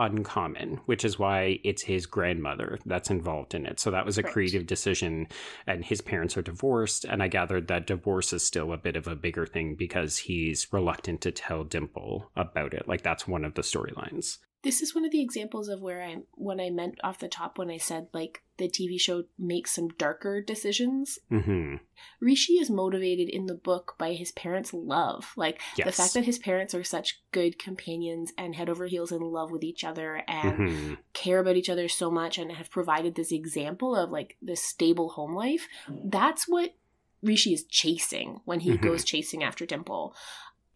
[0.04, 3.80] uncommon, which is why it's his grandmother that's involved in it.
[3.80, 4.32] So that was a Right.
[4.32, 5.28] creative decision,
[5.66, 7.04] and his parents are divorced.
[7.04, 10.66] And I gathered that divorce is still a bit of a bigger thing because he's
[10.72, 12.88] reluctant to tell Dimple about it.
[12.88, 14.38] Like that's one of the storylines.
[14.62, 17.58] This is one of the examples of where I when I meant off the top
[17.58, 21.18] when I said like the TV show makes some darker decisions.
[21.28, 21.76] hmm
[22.20, 25.32] Rishi is motivated in the book by his parents' love.
[25.36, 29.20] Like the fact that his parents are such good companions and head over heels in
[29.20, 33.14] love with each other and hmm care about each other so much and have provided
[33.14, 35.68] this example of like this stable home life.
[35.88, 36.74] That's what
[37.22, 38.82] Rishi is chasing when he Mhm.
[38.82, 40.14] goes chasing after Dimple.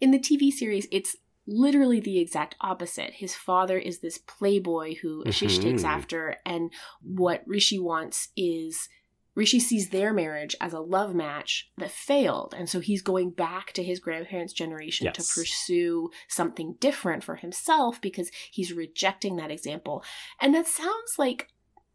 [0.00, 3.14] In the TV series, it's literally the exact opposite.
[3.14, 5.88] His father is this playboy who Ashish takes Mhm.
[5.88, 8.88] after, and what Rishi wants is
[9.34, 13.72] Rishi sees their marriage as a love match that failed, and so he's going back
[13.74, 15.14] to his grandparents' generation Yes.
[15.16, 20.02] to pursue something different for himself because he's rejecting that example.
[20.40, 21.48] And that sounds like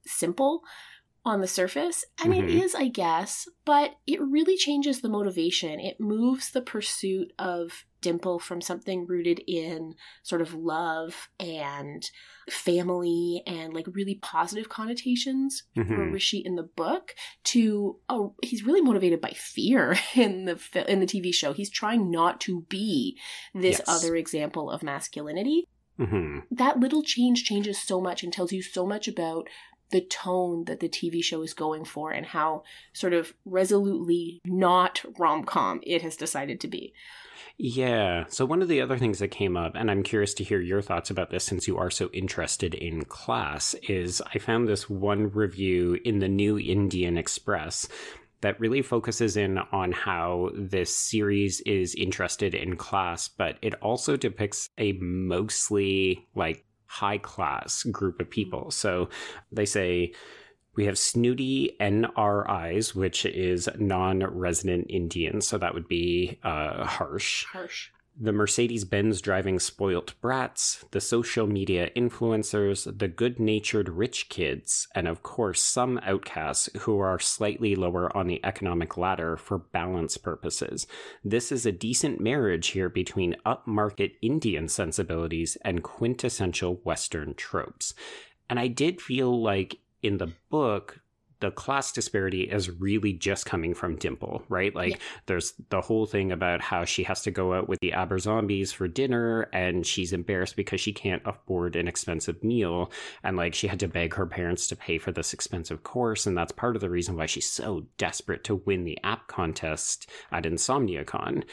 [0.06, 0.64] simple
[1.26, 2.62] on the surface, and it Mhm.
[2.64, 5.80] is, I guess, but it really changes the motivation.
[5.80, 12.04] It moves the pursuit of Dimple from something rooted in sort of love and
[12.50, 16.12] family and like really positive connotations for Mhm.
[16.14, 17.14] Rishi in the book
[17.46, 21.54] to oh he's really motivated by fear in the in the TV show.
[21.54, 23.18] He's trying not to be
[23.54, 23.88] this Yes.
[23.88, 25.66] other example of masculinity.
[25.98, 29.48] hmm That little change changes so much and tells you so much about
[29.92, 35.04] the tone that the TV show is going for and how sort of resolutely not
[35.18, 36.94] rom-com it has decided to be.
[37.58, 38.26] Yeah.
[38.30, 40.82] So, one of the other things that came up, and I'm curious to hear your
[40.82, 45.30] thoughts about this since you are so interested in class, is I found this one
[45.30, 47.88] review in the New Indian Express
[48.42, 54.18] that really focuses in on how this series is interested in class, but it also
[54.18, 58.72] depicts a mostly like high class group of people.
[58.72, 59.10] So,
[59.52, 60.14] they say,
[60.76, 65.48] we have snooty NRIs, which is non resident Indians.
[65.48, 67.46] So that would be uh, harsh.
[67.46, 67.90] Harsh.
[68.20, 74.88] The Mercedes Benz driving spoilt brats, the social media influencers, the good natured rich kids,
[74.94, 80.18] and of course, some outcasts who are slightly lower on the economic ladder for balance
[80.18, 80.88] purposes.
[81.24, 87.94] This is a decent marriage here between upmarket Indian sensibilities and quintessential Western tropes.
[88.50, 91.01] And I did feel like in the book,
[91.42, 94.74] the class disparity is really just coming from Dimple, right?
[94.74, 94.98] Like, Yeah.
[95.26, 98.72] there's the whole thing about how she has to go out with the Aber zombies
[98.72, 102.92] for dinner and she's embarrassed because she can't afford an expensive meal.
[103.24, 106.26] And like, she had to beg her parents to pay for this expensive course.
[106.26, 110.10] And that's part of the reason why she's so desperate to win the app contest
[110.32, 111.44] at InsomniaCon.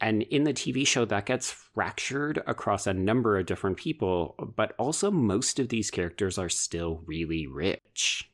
[0.00, 4.72] And in the TV show, that gets fractured across a number of different people, but
[4.78, 8.30] also most of these characters are still really rich.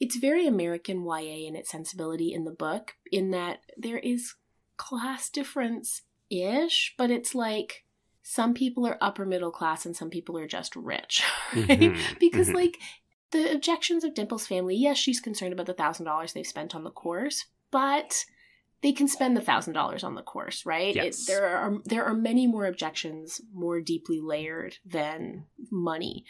[0.00, 4.34] It's very American YA in its sensibility in the book, in that there is
[4.76, 7.84] class difference ish, but it's like
[8.22, 11.22] some people are upper middle class and some people are just rich,
[11.54, 11.68] right?
[11.68, 12.54] Mhm, because, mhm.
[12.54, 12.78] like,
[13.30, 16.84] the objections of Dimple's family, yes, she's concerned about the thousand dollars they've spent on
[16.84, 18.24] the course, but
[18.82, 20.94] they can spend the thousand dollars on the course, right?
[20.94, 21.24] Yes.
[21.26, 26.24] there are there are many more objections, more deeply layered than money.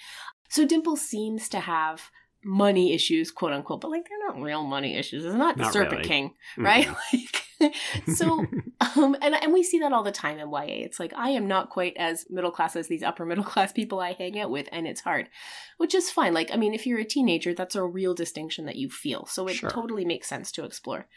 [0.48, 2.10] So Dimple seems to have
[2.46, 5.24] money issues, quote unquote, but like they're not real money issues.
[5.24, 6.04] It's not the Serpent really.
[6.08, 6.88] King, right?
[7.58, 7.74] Like,
[8.14, 8.44] so
[8.96, 10.84] um, and and we see that all the time in YA.
[10.84, 13.98] It's like I am not quite as middle class as these upper middle class people
[13.98, 15.30] I hang out with, and it's hard,
[15.78, 16.34] which is fine.
[16.34, 19.48] Like I mean, if you're a teenager, that's a real distinction that you feel, so
[19.48, 19.70] it Sure.
[19.70, 21.08] totally makes sense to explore.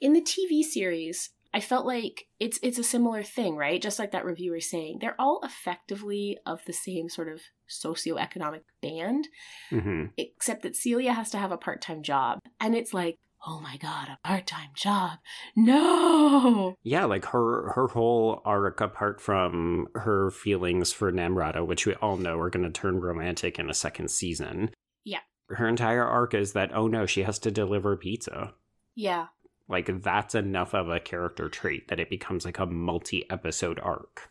[0.00, 3.80] In the TV series, I felt like it's it's a similar thing, right?
[3.80, 9.28] Just like that reviewer saying, they're all effectively of the same sort of socioeconomic band,
[9.70, 10.12] Mhm.
[10.16, 13.18] except that Celia has to have a part time job, and it's like.
[13.46, 15.18] Oh my god, a part time job.
[15.54, 16.74] No!
[16.82, 22.16] Yeah, like her her whole arc, apart from her feelings for Namrata, which we all
[22.16, 24.72] know are going to turn romantic in a second season.
[25.04, 25.20] Yeah.
[25.50, 28.54] Her entire arc is that oh no, she has to deliver pizza.
[28.96, 29.28] Yeah.
[29.68, 34.30] Like that's enough of a character trait that it becomes like a multi-episode arc.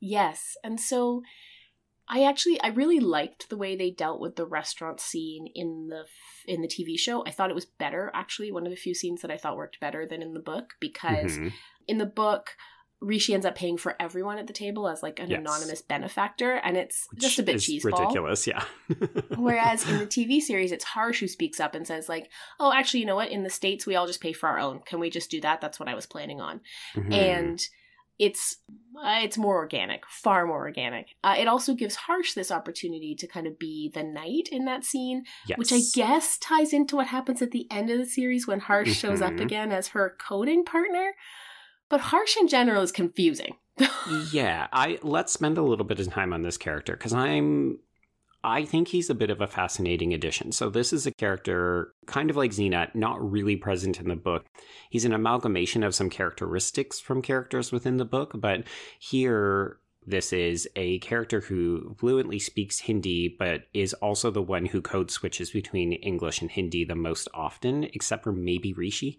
[0.00, 0.56] Yes.
[0.64, 1.22] And so
[2.14, 6.04] I actually I really liked the way they dealt with the restaurant scene in the
[6.46, 7.24] in the TV show.
[7.26, 9.80] I thought it was better actually, one of the few scenes that I thought worked
[9.80, 11.52] better than in the book because Mhm.
[11.88, 12.54] in the book
[13.00, 15.40] Rishi ends up paying for everyone at the table as like an Yes.
[15.40, 17.98] anonymous benefactor and it's Which just a bit cheeseball.
[17.98, 18.64] ridiculous, yeah.
[19.36, 23.00] Whereas in the TV series, it's Harsh who speaks up and says, like, oh, actually,
[23.00, 23.30] you know what?
[23.30, 24.80] In the States, we all just pay for our own.
[24.86, 25.60] Can we just do that?
[25.60, 26.60] That's what I was planning on.
[26.94, 27.12] Mhm.
[27.12, 27.68] And
[28.22, 28.56] it's
[29.04, 31.08] uh, it's more organic, far more organic.
[31.24, 34.84] Uh, it also gives Harsh this opportunity to kind of be the knight in that
[34.84, 35.58] scene, yes.
[35.58, 38.92] which I guess ties into what happens at the end of the series when Harsh
[38.94, 39.40] shows up Mhm.
[39.40, 41.14] again as her coding partner.
[41.88, 43.56] But Harsh in general is confusing.
[44.32, 47.80] yeah, I let's spend a little bit of time on this character because I'm
[48.44, 50.50] I think he's a bit of a fascinating addition.
[50.52, 54.46] So this is a character kind of like Xena, not really present in the book.
[54.90, 58.64] He's an amalgamation of some characteristics from characters within the book, but
[58.98, 64.82] here this is a character who fluently speaks Hindi, but is also the one who
[64.82, 69.18] code switches between English and Hindi the most often, except for maybe Rishi.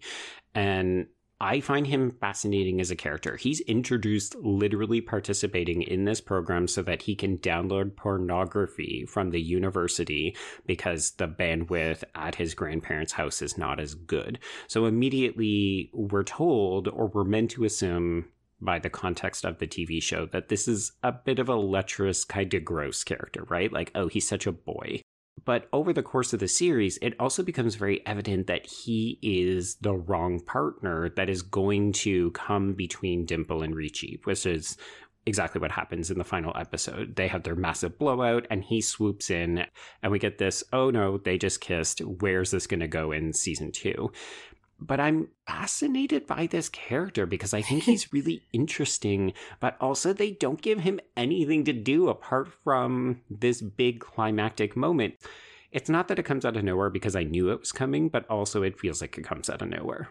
[0.54, 1.06] And
[1.40, 3.36] I find him fascinating as a character.
[3.36, 9.40] He's introduced literally participating in this program so that he can download pornography from the
[9.40, 14.38] university because the bandwidth at his grandparents' house is not as good.
[14.68, 18.26] So immediately we're told, or we're meant to assume
[18.60, 22.24] by the context of the TV show, that this is a bit of a lecherous,
[22.24, 23.72] kind of gross character, right?
[23.72, 25.02] Like, oh, he's such a boy.
[25.44, 29.76] But over the course of the series, it also becomes very evident that he is
[29.76, 34.76] the wrong partner that is going to come between Dimple and Rishi, which is
[35.26, 37.16] exactly what happens in the final episode.
[37.16, 39.64] They have their massive blowout, and he swoops in,
[40.02, 42.00] and we get this oh no, they just kissed.
[42.00, 44.12] Where's this going to go in season two?
[44.86, 50.32] But I'm fascinated by this character because I think he's really interesting, but also they
[50.32, 55.14] don't give him anything to do apart from this big climactic moment.
[55.72, 58.28] It's not that it comes out of nowhere because I knew it was coming, but
[58.28, 60.10] also it feels like it comes out of nowhere.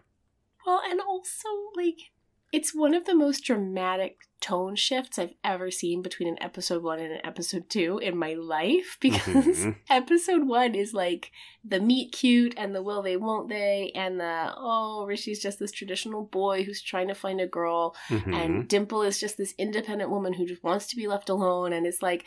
[0.66, 2.12] Well, and also, like,
[2.54, 7.00] it's one of the most dramatic tone shifts I've ever seen between an episode one
[7.00, 9.26] and an episode two in my life because
[9.66, 9.76] Mhm.
[9.90, 11.32] episode one is like
[11.64, 15.72] the meet cute and the will they won't they and the oh Rishi's just this
[15.72, 18.36] traditional boy who's trying to find a girl Mhm.
[18.36, 21.88] and Dimple is just this independent woman who just wants to be left alone and
[21.88, 22.26] it's like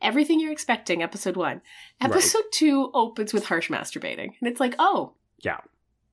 [0.00, 1.60] everything you're expecting episode one
[2.00, 2.10] Right.
[2.10, 5.12] episode two opens with harsh masturbating and it's like oh
[5.44, 5.60] Yeah.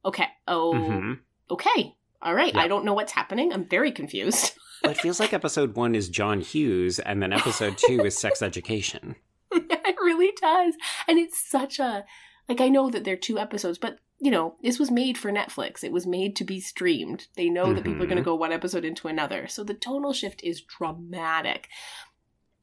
[0.03, 1.19] okay oh Mhm.
[1.49, 2.61] okay all right Yeah.
[2.61, 3.53] i don't know what's happening.
[3.53, 4.53] I'm very confused.
[4.83, 9.15] It feels like episode one is John Hughes, and then episode two is sex education.
[9.51, 10.75] it really does.
[11.07, 12.05] And it's such a
[12.47, 15.31] like i know that there are two episodes but you know this was made for
[15.31, 15.83] netflix.
[15.83, 17.27] It was made to be streamed.
[17.35, 18.25] They know that people are going to Mhm.
[18.25, 19.47] go one episode into another.
[19.47, 21.67] So the tonal shift is dramatic.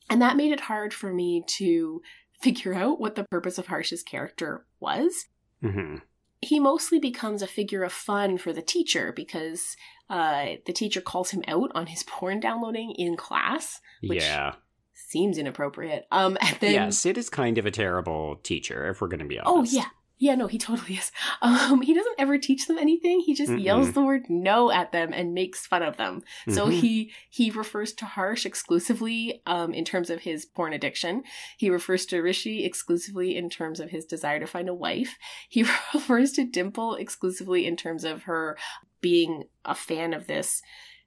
[0.08, 2.02] And that made it hard for me to
[2.40, 5.26] figure out what the purpose of harsh's character was.
[5.60, 5.96] Hmm
[6.42, 9.76] he mostly becomes a figure of fun for the teacher because
[10.10, 14.54] uh, the teacher calls him out on his porn downloading in class Which- Yeah.
[14.94, 19.08] seems inappropriate um and then yeah, Sid is kind of a terrible teacher, if we're
[19.08, 19.74] going to be honest.
[19.74, 19.86] Oh yeah,
[20.22, 21.10] Yeah, no, he totally is.
[21.42, 23.18] Um, he doesn't ever teach them anything.
[23.18, 23.64] He just Mm-mm.
[23.64, 26.22] yells the word no at them and makes fun of them.
[26.48, 26.80] So Mhm.
[26.80, 31.24] he he refers to Harsh exclusively um, in terms of his porn addiction.
[31.58, 35.18] He refers to Rishi exclusively in terms of his desire to find a wife.
[35.48, 35.62] He
[35.94, 38.56] refers to Dimple exclusively in terms of her
[39.00, 40.62] being a fan of this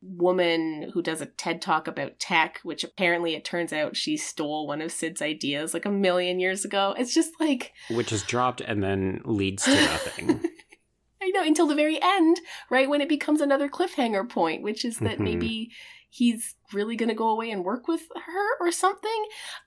[0.07, 4.67] woman who does a TED talk about tech, which apparently it turns out she stole
[4.67, 6.93] one of Sid's ideas like a million years ago.
[6.97, 10.41] It's just like which is dropped and then leads to nothing.
[11.21, 12.39] I know until the very end,
[12.69, 15.23] right when it becomes another cliffhanger point, which is that Mhm.
[15.23, 15.71] maybe
[16.09, 19.25] he's really going to go away and work with her or something.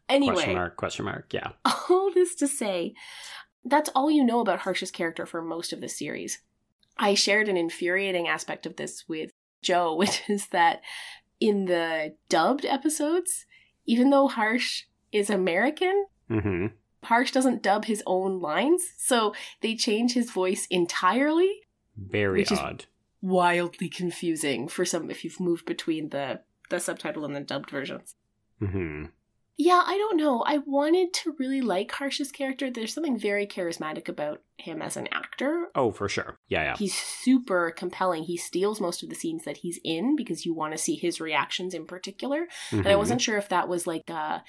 [0.08, 1.34] Anyway, question mark, question mark.
[1.34, 1.50] Yeah.
[1.90, 2.94] all this to say,
[3.64, 6.40] that's all you know about Harsh's character for most of the series.
[6.96, 9.30] I shared an infuriating aspect of this with
[9.62, 10.80] Joe, which is that
[11.40, 13.46] in the dubbed episodes,
[13.86, 16.66] even though Harsh is American, hmm
[17.04, 21.60] Harsh doesn't dub his own lines, so they change his voice entirely
[21.96, 22.86] Very odd.
[23.22, 26.40] wildly confusing for some if you've moved between the
[26.70, 28.16] the subtitle and the dubbed versions.
[28.58, 29.04] hmm
[29.60, 30.42] Yeah, I don't know.
[30.46, 32.70] I wanted to really like Harsh's character.
[32.70, 35.66] There's something very charismatic about him as an actor.
[35.74, 36.38] Oh, for sure.
[36.48, 36.76] Yeah, yeah.
[36.76, 38.22] He's super compelling.
[38.22, 41.20] He steals most of the scenes that he's in because you want to see his
[41.20, 42.46] reactions in particular.
[42.70, 42.98] And I Mhm.
[42.98, 44.40] wasn't sure if that was like uh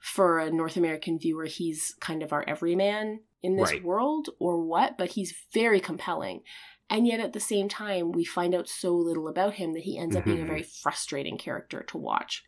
[0.00, 3.84] for a North American viewer, he's kind of our everyman in this Right.
[3.84, 6.42] world or what, but he's very compelling.
[6.88, 9.96] And yet at the same time, we find out so little about him that he
[9.98, 10.48] ends up being a Mhm.
[10.48, 12.42] very frustrating character to watch.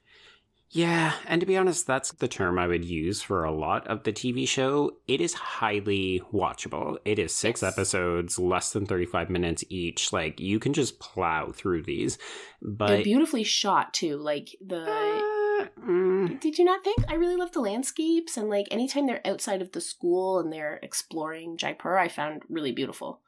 [0.74, 4.04] Yeah, and to be honest, that's the term I would use for a lot of
[4.04, 4.92] the TV show.
[5.06, 6.96] It is highly watchable.
[7.04, 7.72] It is six Yes.
[7.74, 10.14] episodes, less than 35 minutes each.
[10.14, 12.16] Like, you can just plow through these.
[12.62, 14.16] But They're beautifully shot too.
[14.16, 17.04] Like the Uh, mm, Did you not think?
[17.08, 20.80] I really love the landscapes and like anytime they're outside of the school and they're
[20.82, 23.20] exploring Jaipur, I found really beautiful.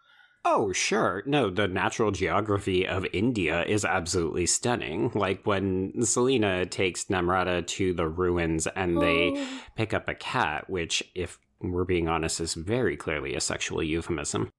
[0.44, 1.22] Oh, sure.
[1.26, 5.10] No, the natural geography of India is absolutely stunning.
[5.14, 9.46] Like when Selena takes Namrata to the ruins and they Oh.
[9.74, 14.50] pick up a cat, which, if we're being honest, is very clearly a sexual euphemism.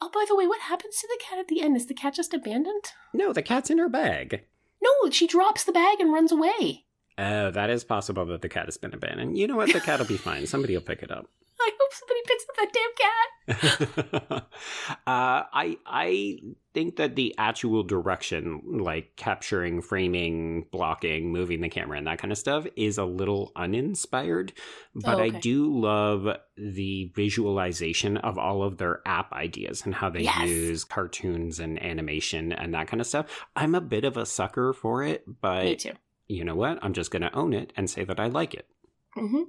[0.00, 1.76] Oh, by the way, what happens to the cat at the end?
[1.76, 2.84] Is the cat just abandoned?
[3.12, 4.44] No, the cat's in her bag.
[4.82, 6.84] No, she drops the bag and runs away.
[7.16, 9.38] Oh, that is possible that the cat has been abandoned.
[9.38, 9.72] You know what?
[9.72, 10.46] The cat will be fine.
[10.46, 11.26] Somebody will pick it up.
[11.60, 14.44] I hope somebody picks up that damn cat.
[15.06, 16.38] uh, I I
[16.72, 22.32] think that the actual direction, like capturing, framing, blocking, moving the camera, and that kind
[22.32, 24.52] of stuff, is a little uninspired.
[24.94, 26.26] But Oh, I do love
[26.56, 30.48] the visualization of all of their app ideas and how they Yes.
[30.48, 33.44] use cartoons and animation and that kind of stuff.
[33.54, 35.92] I'm a bit of a sucker for it, but too.
[36.26, 36.78] you know what?
[36.82, 38.66] I'm just going to own it and say that I like it.
[39.14, 39.42] hmm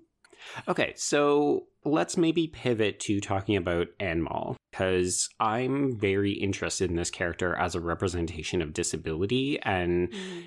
[0.67, 7.11] Okay, so let's maybe pivot to talking about Anmol because I'm very interested in this
[7.11, 10.43] character as a representation of disability and mm.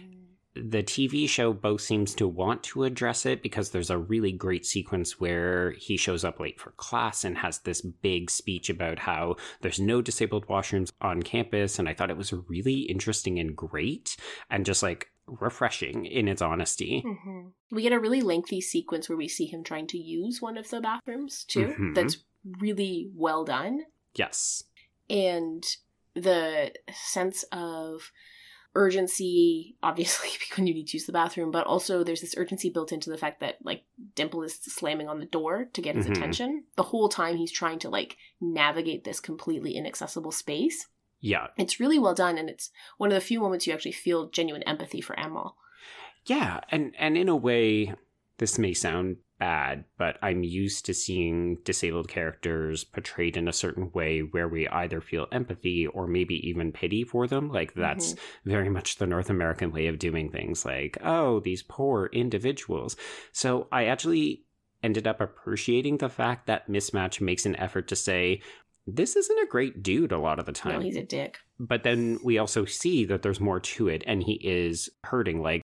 [0.55, 4.66] the TV show both seems to want to address it because there's a really great
[4.66, 9.36] sequence where he shows up late for class and has this big speech about how
[9.61, 14.16] there's no disabled washrooms on campus and I thought it was really interesting and great
[14.51, 15.09] and just like
[15.40, 17.00] refreshing in its honesty.
[17.06, 20.56] hmm We get a really lengthy sequence where we see him trying to use one
[20.58, 21.74] of the bathrooms too.
[21.78, 21.94] Mhm.
[21.94, 22.18] That's
[22.60, 23.84] really well done.
[24.14, 24.64] Yes.
[25.10, 25.64] and
[26.14, 28.10] the sense of
[28.74, 32.92] urgency obviously when you need to use the bathroom but also there's this urgency built
[32.92, 33.82] into the fact that like
[34.14, 36.10] dimple is slamming on the door to get his Mhm.
[36.16, 40.86] attention the whole time he's trying to like navigate this completely inaccessible space
[41.20, 41.48] Yeah.
[41.56, 44.62] it's really well done and it's one of the few moments you actually feel genuine
[44.64, 45.52] empathy for Anmol.
[46.26, 47.94] Yeah, and and in a way,
[48.36, 53.90] this may sound bad, but I'm used to seeing disabled characters portrayed in a certain
[53.92, 57.50] way where we either feel empathy or maybe even pity for them.
[57.50, 57.80] Like mm-hmm.
[57.80, 58.14] that's
[58.44, 60.64] very much the North American way of doing things.
[60.64, 62.96] Like, oh, these poor individuals.
[63.32, 64.44] So I actually
[64.82, 68.42] ended up appreciating the fact that Mismatch makes an effort to say.
[68.95, 70.74] This isn't a great dude a lot of the time.
[70.74, 71.39] No, he's a dick.
[71.61, 75.62] but then we also see that there's more to it and he is hurting like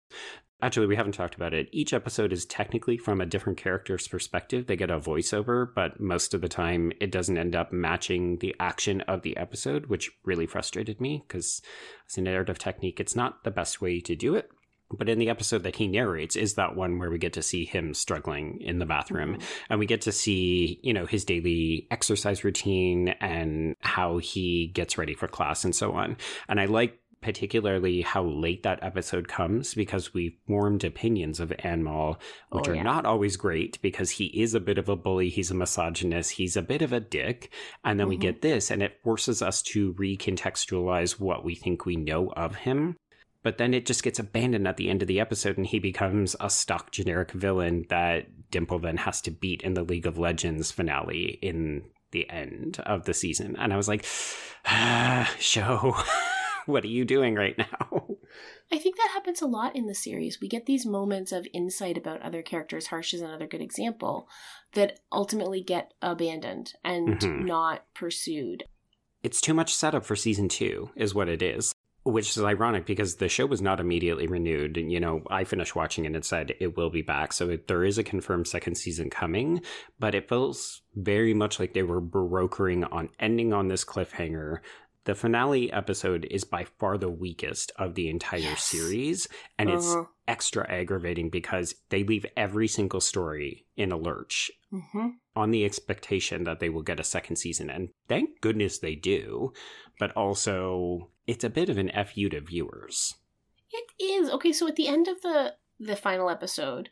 [0.62, 4.66] actually we haven't talked about it each episode is technically from a different character's perspective
[4.66, 8.54] they get a voiceover but most of the time it doesn't end up matching the
[8.60, 11.60] action of the episode which really frustrated me because
[12.08, 14.50] as a narrative technique it's not the best way to do it
[14.98, 17.64] but in the episode that he narrates is that one where we get to see
[17.64, 19.38] him struggling in the bathroom
[19.70, 24.98] and we get to see you know his daily exercise routine and how he gets
[24.98, 26.16] ready for class and so on
[26.48, 32.16] and i like particularly how late that episode comes because we formed opinions of Anmol,
[32.50, 35.52] which Oh, are not always great because he is a bit of a bully, he's
[35.52, 37.52] a misogynist, he's a bit of a dick.
[37.84, 38.22] And then we Mhm.
[38.22, 42.96] get this, and it forces us to recontextualize what we think we know of him.
[43.42, 46.36] But then it just gets abandoned at the end of the episode, and he becomes
[46.38, 50.70] a stock generic villain that Dimple then has to beat in the League of Legends
[50.70, 51.82] finale in
[52.12, 53.56] the end of the season.
[53.58, 54.06] And I was like,
[54.66, 55.96] ah, show,
[56.66, 58.06] what are you doing right now?
[58.70, 60.38] I think that happens a lot in the series.
[60.40, 62.86] We get these moments of insight about other characters.
[62.86, 64.28] Harsh is another good example
[64.74, 67.44] that ultimately get abandoned and Mhm.
[67.44, 68.64] not pursued.
[69.22, 71.72] It's too much setup for season two, is what it is.
[72.04, 74.76] Which is ironic because the show was not immediately renewed.
[74.76, 77.32] And, you know, I finished watching it and said it will be back.
[77.32, 79.62] So it, there is a confirmed second season coming,
[80.00, 84.58] but it feels very much like they were brokering on ending on this cliffhanger.
[85.04, 88.64] The finale episode is by far the weakest of the entire Yes.
[88.64, 89.28] series.
[89.58, 90.06] And it's Uh-huh.
[90.28, 96.44] extra aggravating because they leave every single story in a lurch hmm on the expectation
[96.44, 97.70] that they will get a second season.
[97.70, 99.52] And thank goodness they do.
[99.98, 103.14] But also, it's a bit of an FU to viewers.
[103.70, 104.52] It is okay.
[104.52, 106.90] So at the end of the the final episode,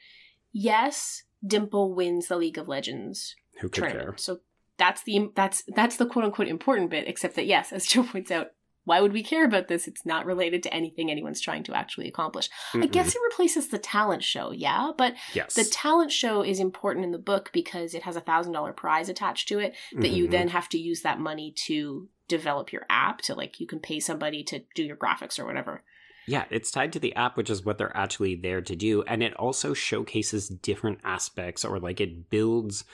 [0.53, 4.07] yes, Dimple wins the League of Legends Who could tournament.
[4.09, 4.17] care?
[4.17, 4.41] So
[4.81, 7.07] that's the that's that's the quote unquote important bit.
[7.07, 8.49] Except that yes, as Joe points out,
[8.85, 9.87] why would we care about this?
[9.87, 12.49] It's not related to anything anyone's trying to actually accomplish.
[12.75, 12.91] I Mm-mm.
[12.91, 15.55] guess it replaces the talent show, yeah, but yes.
[15.55, 19.09] the talent show is important in the book because it has a thousand dollar prize
[19.09, 20.31] attached to it that you Mhm.
[20.31, 24.01] then have to use that money to develop your app to like you can pay
[24.01, 25.83] somebody to do your graphics or whatever.
[26.27, 29.03] Yeah, it's tied to the app, which is what they're actually there to do.
[29.03, 32.85] And it also showcases different aspects or like it builds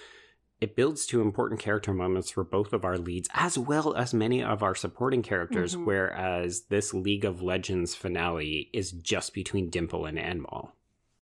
[0.61, 4.43] it builds to important character moments for both of our leads as well as many
[4.43, 5.85] of our supporting characters, Mhm.
[5.85, 10.73] whereas this League of Legends finale is just between Dimple and anmol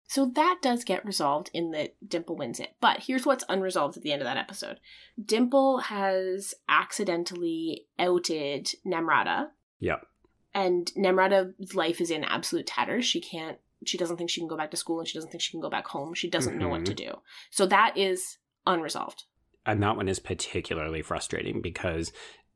[0.08, 2.76] So that does get resolved in that Dimple wins it.
[2.82, 4.82] But here's what's unresolved at the end of that episode.
[5.24, 10.06] Dimple has accidentally outed Namrata, Yep.
[10.54, 13.06] and Namrata's life is in absolute tatters.
[13.06, 15.42] She can't she doesn't think she can go back to school and she doesn't think
[15.42, 16.14] she can go back home.
[16.14, 17.16] She doesn't know what to do.
[17.50, 19.24] So that is unresolved.
[19.66, 22.12] and that one is particularly frustrating because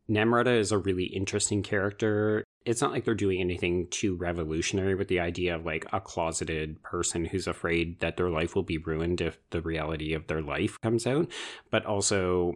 [0.10, 2.44] Namrata is a really interesting character.
[2.66, 6.82] It's not like they're doing anything too revolutionary with the idea of like a closeted
[6.84, 10.80] person who's afraid that their life will be ruined if the reality of their life
[10.82, 11.28] comes out,
[11.70, 12.54] but also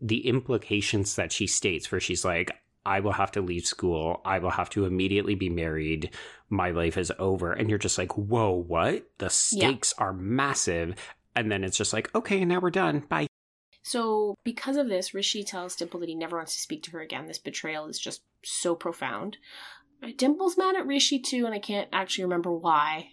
[0.00, 2.50] the implications that she states where she's like
[2.84, 4.20] I will have to leave school.
[4.24, 6.10] I will have to immediately be married.
[6.50, 7.52] My life is over.
[7.52, 9.08] And you're just like, whoa, what?
[9.18, 10.96] The stakes are massive.
[11.34, 13.04] And then it's just like, okay, now we're done.
[13.08, 13.26] Bye.
[13.82, 17.00] So because of this, Rishi tells Dimple that he never wants to speak to her
[17.00, 17.26] again.
[17.26, 19.38] This betrayal is just so profound.
[20.02, 23.10] Uh, Dimple's mad at Rishi too, and I can't actually remember why.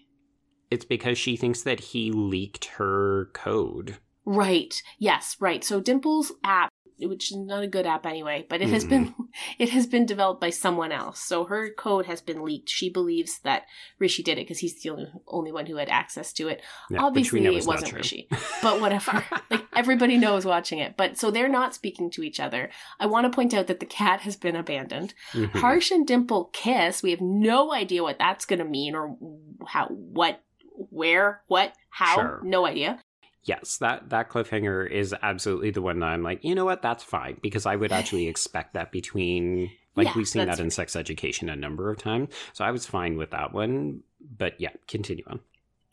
[0.70, 3.98] It's because she thinks that he leaked her code.
[4.26, 4.82] Right.
[5.00, 5.64] Yes, right.
[5.64, 6.70] So Dimple's app,
[7.02, 8.90] which is not a good app anyway, but it has Mm-mm.
[8.90, 9.16] been
[9.60, 11.20] it has been developed by someone else.
[11.22, 12.70] So her code has been leaked.
[12.70, 13.64] She believes that
[14.00, 16.62] Rishi did it because he's the only, only one who had access to it.
[16.90, 17.94] Yeah, Obviously, it wasn't.
[17.94, 18.28] Rishi,
[18.62, 19.24] but whatever.
[19.50, 20.96] like everybody knows watching it.
[20.98, 22.70] But so they're not speaking to each other.
[23.00, 25.14] I want to point out that the cat has been abandoned.
[25.34, 25.52] Mhm.
[25.56, 27.02] Harsh and Dimple kiss.
[27.04, 29.16] We have no idea what that's going to mean or
[29.68, 30.42] how, what,
[30.90, 32.16] where, what, how.
[32.16, 32.42] Sure.
[32.44, 33.00] No idea.
[33.44, 37.04] Yes, that that cliffhanger is absolutely the one that I'm like, you know what, that's
[37.04, 40.96] fine because I would actually expect that between like Yeah, we've seen that in sex
[40.96, 42.34] education a number of times.
[42.54, 44.02] So I was fine with that one.
[44.38, 45.40] But yeah, continue on.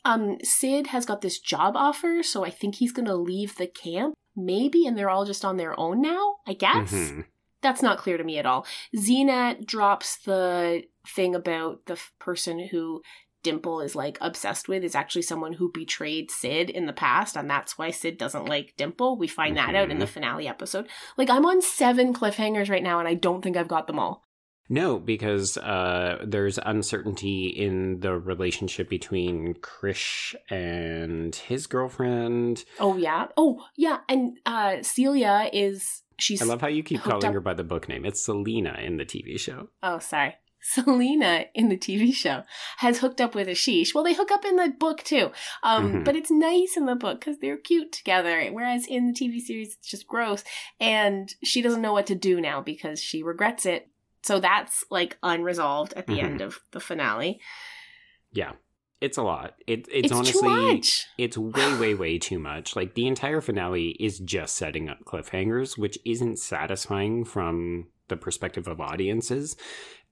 [0.05, 3.67] Um, Sid has got this job offer, so I think he's going to leave the
[3.67, 4.15] camp.
[4.37, 6.37] Maybe, and they're all just on their own now.
[6.47, 7.25] I guess Mhm.
[7.63, 8.67] that's not clear to me at all.
[8.95, 13.03] Xena drops the thing about the f- person who
[13.47, 17.49] Dimple is like obsessed with is actually someone who betrayed Sid in the past, and
[17.49, 19.17] that's why Sid doesn't like Dimple.
[19.17, 20.89] We find that out in the finale episode.
[21.17, 24.25] Like I'm on seven cliffhangers right now, and I don't think I've got them all.
[24.69, 32.65] No, because uh, there's uncertainty in the relationship between Krish and his girlfriend.
[32.81, 36.43] Oh yeah, oh yeah, and uh Celia is she's.
[36.43, 38.05] I love how you keep calling up- her by the book name.
[38.05, 39.69] It's Selena in the TV show.
[39.85, 40.35] Oh, sorry.
[40.73, 42.43] Selena in the TV show
[42.79, 43.95] has hooked up with Ashish.
[43.95, 45.31] Well, they hook up in the book too.
[45.63, 46.05] Um, Mhm.
[46.05, 48.49] But it's nice in the book because they're cute together.
[48.51, 50.43] Whereas in the TV series, it's just gross.
[50.81, 53.89] And she doesn't know what to do now because she regrets it.
[54.23, 56.25] So that's like unresolved at the Mhm.
[56.25, 57.41] end of the finale.
[58.33, 58.53] Yeah,
[59.01, 59.55] it's a lot.
[59.67, 61.07] It, it's, It's, honestly too much.
[61.17, 65.79] it's way way way too much like the entire finale is just setting up cliffhangers
[65.79, 69.57] which isn't satisfying from the perspective of audiences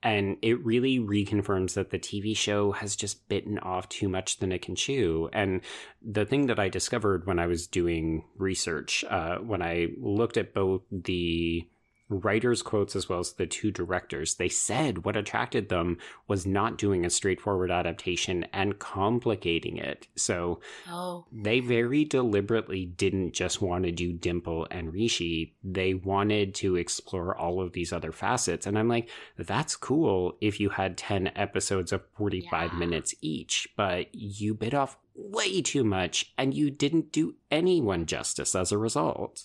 [0.04, 4.52] And it really reconfirms that the TV show has just bitten off too much than
[4.52, 5.30] it can chew.
[5.32, 5.62] And
[6.02, 10.52] the thing that I discovered when I was doing research, uh, when I looked at
[10.52, 11.66] both the
[12.08, 15.96] writers' quotes as well as the two directors, they said what attracted them
[16.28, 20.06] was not doing a straightforward adaptation and complicating it.
[20.16, 21.26] So Oh.
[21.32, 25.54] they very deliberately didn't just want to do Dimple and Rishi.
[25.64, 28.66] They wanted to explore all of these other facets.
[28.66, 32.78] And I'm like, that's cool if you had 10 episodes of 45 Yeah.
[32.78, 38.54] minutes each, but you bit off way too much and you didn't do anyone justice
[38.54, 39.44] as a result.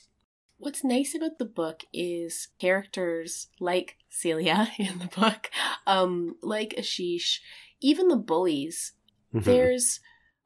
[0.60, 5.49] What's nice about the book is characters like Celia in the book,
[5.88, 7.39] um, like Ashish,
[7.82, 8.91] even the bullies.
[9.34, 9.43] Mhm.
[9.45, 9.99] There's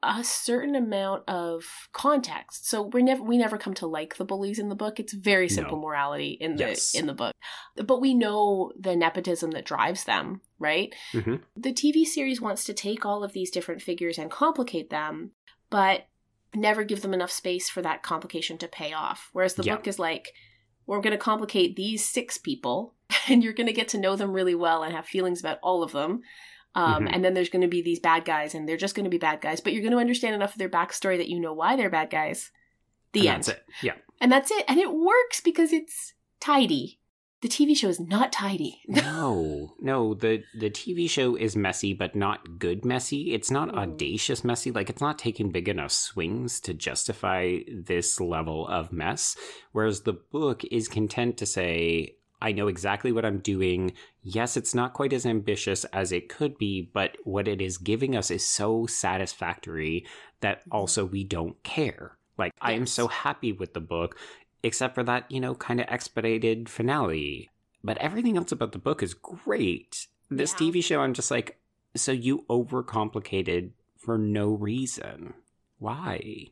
[0.04, 2.68] a certain amount of context.
[2.68, 5.00] So we're never we never come to like the bullies in the book.
[5.00, 5.82] It's very simple No.
[5.82, 6.94] morality in the Yes.
[6.94, 7.34] in the book.
[7.74, 10.94] But we know the nepotism that drives them, right?
[11.12, 11.40] Mhm.
[11.56, 15.32] The TV series wants to take all of these different figures and complicate them,
[15.70, 16.06] but
[16.56, 19.30] never give them enough space for that complication to pay off.
[19.32, 19.76] Whereas the Yeah.
[19.76, 20.32] book is like,
[20.86, 22.94] we're going to complicate these six people,
[23.28, 25.82] and you're going to get to know them really well and have feelings about all
[25.82, 26.22] of them.
[26.74, 27.10] Um, Mhm.
[27.14, 29.18] And then there's going to be these bad guys, and they're just going to be
[29.18, 31.76] bad guys, but you're going to understand enough of their backstory that you know why
[31.76, 32.50] they're bad guys.
[33.12, 33.36] The And end.
[33.44, 33.64] that's it.
[33.82, 33.92] Yeah.
[34.20, 34.64] And that's it.
[34.68, 36.98] And it works because it's tidy.
[37.44, 38.80] The TV show is not tidy.
[38.88, 40.14] no, no.
[40.14, 43.34] The the TV show is messy, but not good messy.
[43.34, 43.76] It's not Mm.
[43.80, 44.70] audacious messy.
[44.70, 49.36] Like it's not taking big enough swings to justify this level of mess.
[49.72, 53.92] Whereas the book is content to say, I know exactly what I'm doing.
[54.22, 58.16] Yes, it's not quite as ambitious as it could be, but what it is giving
[58.16, 60.06] us is so satisfactory
[60.40, 62.16] that also we don't care.
[62.38, 64.18] Like I am so happy with the book,
[64.64, 67.50] except for that, you know, kind of expedited finale.
[67.82, 70.06] But everything else about the book is great.
[70.30, 70.58] This Yeah.
[70.58, 71.60] TV show, I'm just like,
[71.94, 75.34] so you overcomplicated for no reason.
[75.78, 76.46] Why?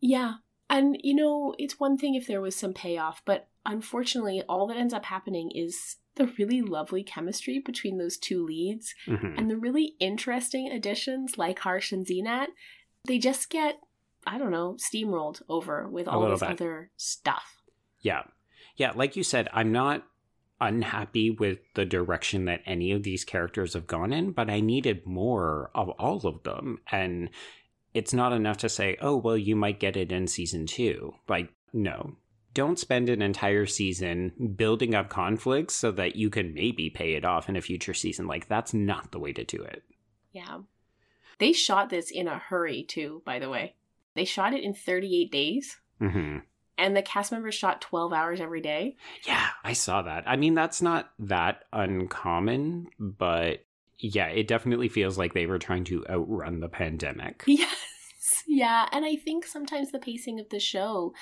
[0.00, 0.34] Yeah.
[0.68, 4.76] And, you know, it's one thing if there was some payoff, but unfortunately, all that
[4.76, 9.36] ends up happening is the really lovely chemistry between those two leads Mhm.
[9.38, 12.48] and the really interesting additions like Harsh and Zenat.
[13.06, 13.80] They just get,
[14.26, 16.50] I don't know, steamrolled over with all this bit.
[16.50, 17.56] other stuff.
[18.00, 18.22] Yeah.
[18.76, 20.04] Yeah, like you said, I'm not
[20.60, 25.06] unhappy with the direction that any of these characters have gone in, but I needed
[25.06, 26.78] more of all of them.
[26.90, 27.30] And
[27.94, 31.14] it's not enough to say, oh, well, you might get it in season two.
[31.28, 32.16] Like, no.
[32.52, 37.24] Don't spend an entire season building up conflicts so that you can maybe pay it
[37.24, 38.26] off in a future season.
[38.26, 39.82] Like, that's not the way to do it.
[40.32, 40.58] Yeah.
[41.38, 43.76] They shot this in a hurry, too, by the way.
[44.14, 46.38] They shot it in 38 days, hmm
[46.80, 48.96] and the cast members shot 12 hours every day.
[49.26, 50.24] Yeah, I saw that.
[50.26, 53.66] I mean, that's not that uncommon, but
[53.98, 57.44] yeah, it definitely feels like they were trying to outrun the pandemic.
[57.46, 58.44] Yes.
[58.46, 58.88] Yeah.
[58.92, 61.12] And I think sometimes the pacing of the show,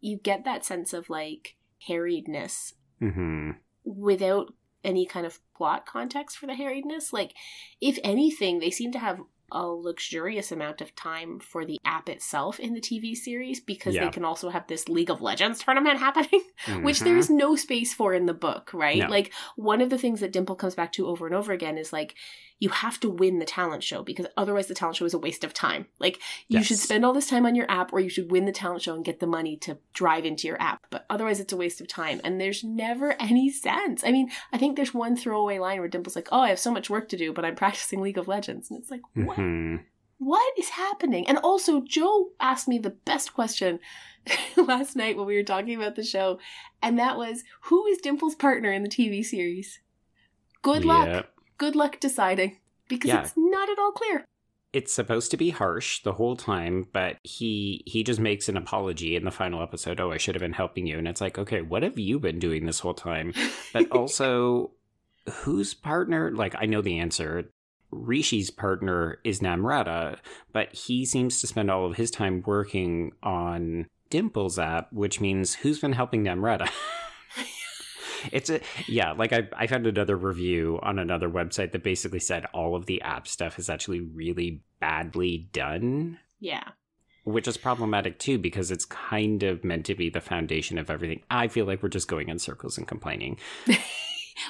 [0.00, 1.56] you get that sense of like
[1.88, 3.52] harriedness hmm
[3.84, 4.52] without
[4.84, 7.12] any kind of plot context for the harriedness.
[7.12, 7.34] Like,
[7.80, 9.20] if anything, they seem to have
[9.52, 14.04] a luxurious amount of time for the app itself in the TV series because Yeah.
[14.04, 16.42] they can also have this League of Legends tournament happening,
[16.82, 17.04] which Mhm.
[17.04, 18.98] there's no space for in the book, right?
[18.98, 19.08] No.
[19.08, 21.92] Like, one of the things that Dimple comes back to over and over again is
[21.92, 22.14] like,
[22.60, 25.44] you have to win the talent show because otherwise the talent show is a waste
[25.44, 25.86] of time.
[25.98, 28.52] Like, you should spend all this time on your app or you should win the
[28.52, 30.86] talent show and get the money to drive into your app.
[30.90, 32.20] But otherwise it's a waste of time.
[32.22, 34.04] And there's never any sense.
[34.04, 36.70] I mean, I think there's one throwaway line where Dimple's like, oh, I have so
[36.70, 38.70] much work to do, but I'm practicing League of Legends.
[38.70, 39.38] And it's like, what?
[39.38, 39.80] Mhm.
[40.18, 41.26] What is happening?
[41.26, 43.80] And also, Joe asked me the best question
[44.56, 46.38] last night when we were talking about the show.
[46.82, 49.80] And that was, who is Dimple's partner in the TV series?
[50.60, 51.06] Good luck.
[51.06, 51.32] Yep.
[51.60, 52.56] Good luck deciding.
[52.88, 53.20] Because Yeah.
[53.20, 54.24] it's not at all clear.
[54.72, 59.14] It's supposed to be harsh the whole time, but he he just makes an apology
[59.14, 60.00] in the final episode.
[60.00, 62.38] Oh, I should have been helping you, and it's like, okay, what have you been
[62.38, 63.34] doing this whole time?
[63.74, 64.70] But also,
[65.42, 66.30] whose partner?
[66.32, 67.50] Like, I know the answer.
[67.92, 70.18] Rishi's partner is Namrata,
[70.52, 75.54] but he seems to spend all of his time working on Dimple's app, which means
[75.56, 76.68] who's been helping Namrata?
[78.32, 82.46] it's a yeah, like I I found another review on another website that basically said
[82.52, 86.64] all of the app stuff is actually really badly done Yeah.
[87.24, 91.22] which is problematic too because it's kind of meant to be the foundation of everything.
[91.30, 93.38] I feel like we're just going in circles and complaining.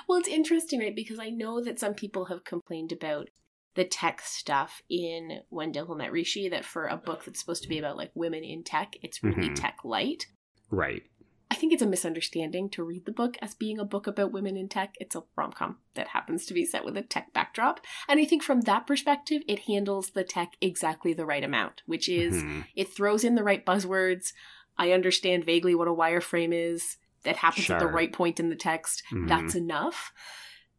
[0.08, 0.94] well, it's interesting, right?
[0.94, 3.28] Because I know that some people have complained about
[3.74, 7.68] the tech stuff in When Dimple Met Rishi, that for a book that's supposed to
[7.68, 9.54] be about like women in tech, it's really Mhm.
[9.54, 10.26] tech light.
[10.70, 11.02] Right.
[11.50, 14.56] I think it's a misunderstanding to read the book as being a book about women
[14.56, 14.94] in tech.
[15.00, 17.80] It's a rom com that happens to be set with a tech backdrop.
[18.08, 22.08] And I think from that perspective, it handles the tech exactly the right amount, which
[22.08, 22.66] is Mhm.
[22.76, 24.32] it throws in the right buzzwords.
[24.78, 26.98] I understand vaguely what a wireframe is.
[27.24, 29.02] That happens at the right point in the text.
[29.10, 29.28] Mhm.
[29.28, 30.12] That's enough.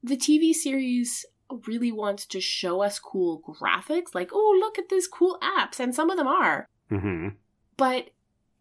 [0.01, 1.25] The TV series
[1.67, 5.93] really wants to show us cool graphics, like, oh, look at these cool apps, and
[5.93, 7.35] some of them are, Mhm.
[7.77, 8.11] but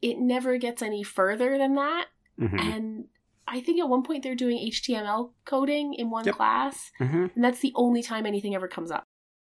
[0.02, 2.06] it never gets any further than that.
[2.38, 2.60] Mhm.
[2.60, 3.04] And
[3.46, 6.36] I think at one point they're doing HTML coding in one Yep.
[6.36, 7.34] class, Mhm.
[7.34, 9.04] and that's the only time anything ever comes up.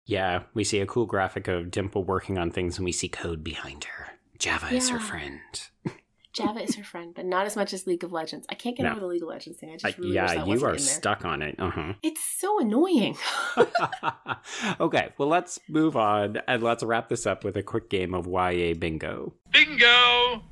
[0.05, 3.43] Yeah, we see a cool graphic of Dimple working on things and we see code
[3.43, 4.11] behind her.
[4.39, 5.39] Java is her friend.
[6.34, 8.45] Java is her friend, but not as much as League of Legends.
[8.49, 8.91] I can't get No.
[8.91, 9.69] over the League of Legends thing.
[9.69, 10.86] I just I- really wish yeah, that you wasn't are in there.
[10.95, 11.55] stuck on it.
[11.59, 11.93] Uh-huh.
[12.01, 13.17] It's so annoying.
[14.79, 18.27] okay, well, let's move on and let's wrap this up with a quick game of
[18.27, 19.34] YA bingo.
[19.51, 20.43] Bingo!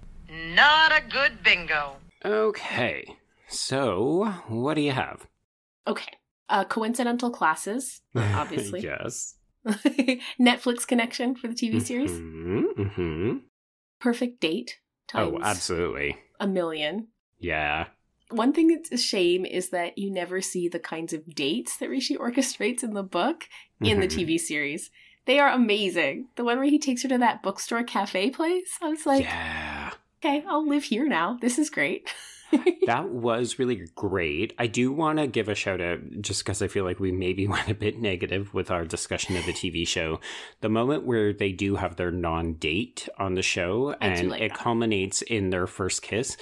[0.54, 1.96] Not a good bingo.
[2.26, 3.06] Okay,
[3.48, 5.26] so what do you have?
[5.88, 6.12] okay.
[6.52, 8.82] Uh, coincidental classes, obviously.
[8.82, 9.36] yes.
[10.42, 12.10] Netflix connection for the TV series.
[12.12, 13.38] hmm
[14.02, 14.80] Perfect date
[15.10, 16.18] times Oh, absolutely.
[16.40, 17.08] a million.
[17.40, 17.88] Yeah.
[18.32, 21.90] One thing that's a shame is that you never see the kinds of dates that
[21.90, 23.46] Rishi orchestrates in the book
[23.82, 24.12] in the Mhm.
[24.16, 24.92] TV series.
[25.26, 26.28] They are amazing.
[26.36, 28.78] The one where he takes her to that bookstore cafe place.
[28.82, 29.92] I was like, yeah.
[30.24, 31.38] okay, I'll live here now.
[31.42, 32.08] This is great.
[32.90, 34.54] That was really great.
[34.58, 37.48] I do want to give a shout out just because I feel like we maybe
[37.56, 40.20] went a bit negative with our discussion of the TV show.
[40.62, 44.42] The moment where they do have their non date on the show I and like
[44.42, 44.58] it that.
[44.58, 46.36] culminates in their first kiss.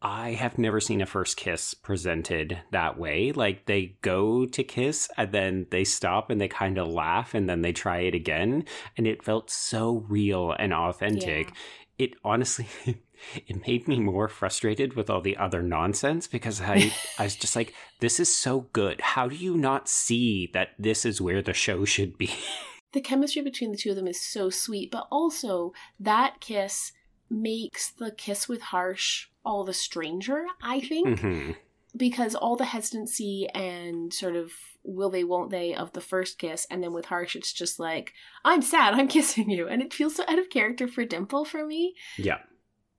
[0.00, 3.32] I have never seen a first kiss presented that way.
[3.32, 7.50] Like they go to kiss and then they stop and they kind of laugh and
[7.50, 8.64] then they try it again.
[8.96, 11.48] And it felt so real and authentic.
[11.48, 11.54] Yeah.
[11.98, 12.66] It honestly,
[13.46, 17.56] it made me more frustrated with all the other nonsense because I, I was just
[17.56, 19.00] like, this is so good.
[19.00, 22.30] How do you not see that this is where the show should be?
[22.92, 26.92] the chemistry between the two of them is so sweet, but also that kiss
[27.30, 31.56] makes the kiss with Harsh all the stranger, I think, Mhm.
[31.96, 34.52] because all the hesitancy and sort of
[34.84, 38.12] will they, won't they of the first kiss, and then with Harsh, it's just like,
[38.44, 39.66] I'm sad, I'm kissing you.
[39.68, 41.94] And it feels so out of character for Dimple for me.
[42.18, 42.38] Yeah.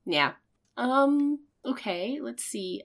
[0.06, 0.34] Yeah.
[0.78, 2.82] Um, okay, let's see.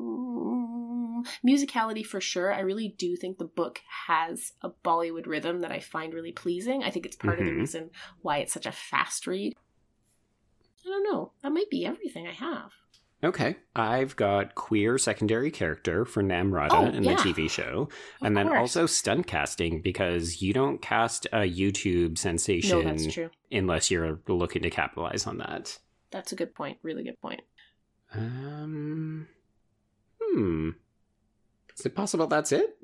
[0.00, 2.52] Um, musicality for sure.
[2.52, 6.82] I really do think the book has a Bollywood rhythm that I find really pleasing.
[6.82, 7.58] I think it's part of the Mhm.
[7.60, 7.90] reason
[8.22, 9.54] why it's such a fast read.
[10.84, 11.32] I don't know.
[11.42, 12.72] That might be everything I have.
[13.22, 13.56] Okay.
[13.76, 17.16] I've got queer secondary character for Namrata Oh, in yeah.
[17.16, 17.82] the TV show.
[17.82, 18.58] Of and then course.
[18.60, 24.70] also stunt casting because you don't cast a YouTube sensation No, unless you're looking to
[24.70, 25.78] capitalize on that.
[26.10, 26.78] That's a good point.
[26.82, 27.42] Really good point.
[28.14, 29.28] Um,
[30.20, 30.70] hmm.
[31.78, 32.76] Is it possible that's it?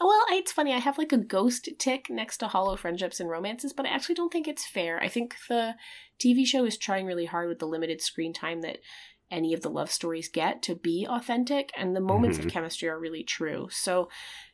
[0.00, 0.72] Well, it's funny.
[0.72, 4.14] I have like a ghost tick next to hollow friendships and romances, but I actually
[4.16, 5.00] don't think it's fair.
[5.00, 5.76] I think the
[6.18, 8.78] TV show is trying really hard with the limited screen time that
[9.30, 12.40] any of the love stories get to be authentic, and the moments Mhm.
[12.40, 13.68] of chemistry are really true.
[13.70, 14.08] So,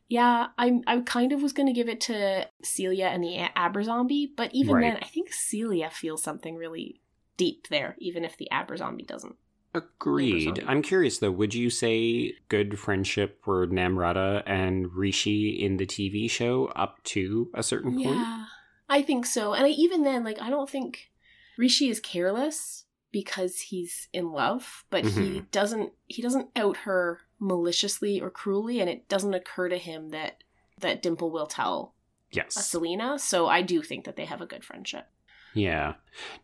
[0.08, 4.34] yeah, I I kind of was going to give it to Celia and the Aberzombie,
[4.36, 4.82] but even Right.
[4.82, 7.00] then, I think Celia feels something really
[7.38, 9.36] deep there, even if the Aberzombie doesn't.
[9.74, 10.44] Agreed.
[10.44, 10.64] Zombie.
[10.66, 16.28] I'm curious though, would you say good friendship for Namrata and Rishi in the TV
[16.30, 18.18] show up to a certain point?
[18.18, 18.44] Yeah,
[18.88, 19.54] I think so.
[19.54, 21.10] And I, even then, like, I don't think
[21.56, 25.50] Rishi is careless because he's in love, but he Mhm.
[25.50, 25.92] doesn't.
[26.06, 30.42] He doesn't out her maliciously or cruelly, and it doesn't occur to him that
[30.80, 31.94] that Dimple will tell
[32.30, 32.54] Yes.
[32.66, 33.18] Selena.
[33.18, 35.08] So I do think that they have a good friendship.
[35.54, 35.94] Yeah.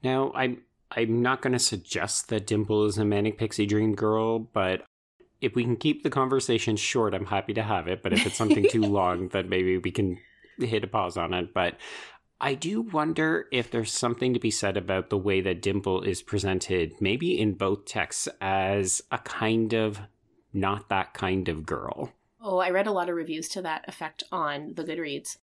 [0.03, 4.39] Now, I'm I'm not going to suggest that Dimple is a manic pixie dream girl,
[4.39, 4.85] but
[5.41, 8.03] if we can keep the conversation short, I'm happy to have it.
[8.03, 10.19] But if it's something too long, then maybe we can
[10.59, 11.53] hit a pause on it.
[11.53, 11.77] But
[12.41, 16.23] I do wonder if there's something to be said about the way that Dimple is
[16.23, 20.01] presented, maybe in both texts, as a kind of
[20.53, 22.13] not that kind of girl.
[22.41, 25.39] Oh, I read a lot of reviews to that effect on the Goodreads.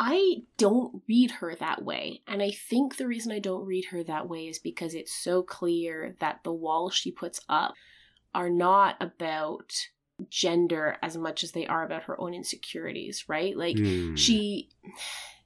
[0.00, 2.22] I don't read her that way.
[2.28, 5.42] And I think the reason I don't read her that way is because it's so
[5.42, 7.74] clear that the walls she puts up
[8.32, 9.72] are not about
[10.30, 13.56] gender as much as they are about her own insecurities, right?
[13.56, 14.14] Like Hmm.
[14.14, 14.68] she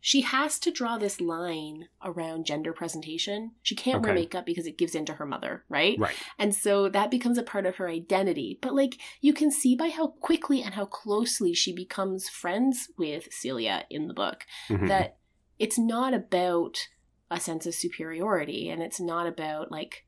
[0.04, 3.52] she has to draw this line around gender presentation.
[3.62, 5.96] She can't wear makeup because it gives in to her mother, right?
[5.98, 6.16] Right.
[6.40, 8.58] And so that becomes a part of her identity.
[8.60, 13.28] But like you can see by how quickly and how closely she becomes friends with
[13.32, 14.88] Celia in the book Mhm.
[14.88, 15.18] that
[15.60, 16.88] it's not about
[17.30, 20.04] a sense of superiority and it's not about like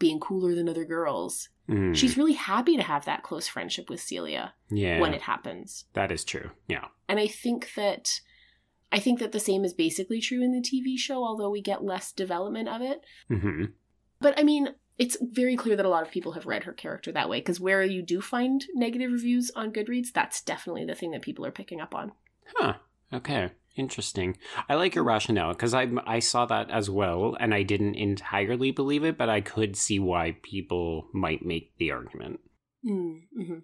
[0.00, 1.48] being cooler than other girls.
[1.68, 5.84] Mm, She's really happy to have that close friendship with Celia yeah, when it happens.
[5.94, 6.50] that is true.
[6.68, 6.86] Yeah.
[7.08, 8.20] And I think that
[8.96, 11.84] I think that the same is basically true in the TV show, although we get
[11.84, 13.02] less development of it.
[13.28, 13.64] hmm
[14.20, 17.12] But I mean, it's very clear that a lot of people have read her character
[17.12, 21.10] that way because where you do find negative reviews on Goodreads, that's definitely the thing
[21.10, 22.12] that people are picking up on.
[22.54, 22.76] Huh.
[23.12, 23.50] Okay.
[23.76, 24.38] Interesting.
[24.66, 28.70] I like your rationale because I I saw that as well, and I didn't entirely
[28.70, 32.40] believe it, but I could see why people might make the argument.
[32.82, 33.58] Mm-hmm.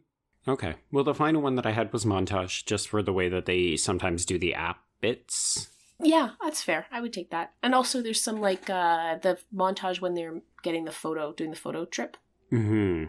[0.47, 0.75] Okay.
[0.91, 3.77] Well, the final one that I had was montage, just for the way that they
[3.77, 5.69] sometimes do the app bits.
[6.01, 6.87] Yeah, that's fair.
[6.91, 7.53] I would take that.
[7.63, 11.57] And also, there's some like uh the montage when they're getting the photo, doing the
[11.57, 12.17] photo trip.
[12.51, 12.67] Mm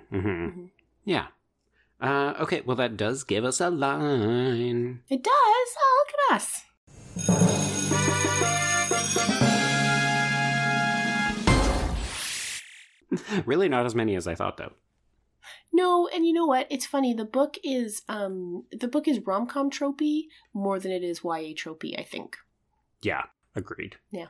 [0.10, 0.20] hmm.
[0.20, 0.46] Hmm.
[0.46, 0.70] Mhm.
[1.06, 1.28] Yeah.
[2.02, 2.62] Uh, okay.
[2.66, 5.02] Well, that does give us a line.
[5.10, 5.70] It does.
[5.80, 6.64] Oh, look at us.
[13.46, 14.74] really, not as many as I thought, though.
[15.74, 16.68] No, and you know what?
[16.70, 17.14] It's funny.
[17.14, 21.54] The book is um the book is rom com tropey more than it is YA
[21.56, 22.00] tropey.
[22.00, 22.38] I think.
[23.02, 23.24] Yeah.
[23.56, 23.98] Agreed.
[24.12, 24.28] Yeah.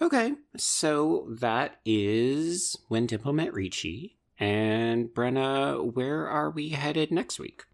[0.00, 0.34] Okay.
[0.56, 4.16] So that is when Dimple met Rishi.
[4.40, 7.64] And Brenna, where are we headed next week?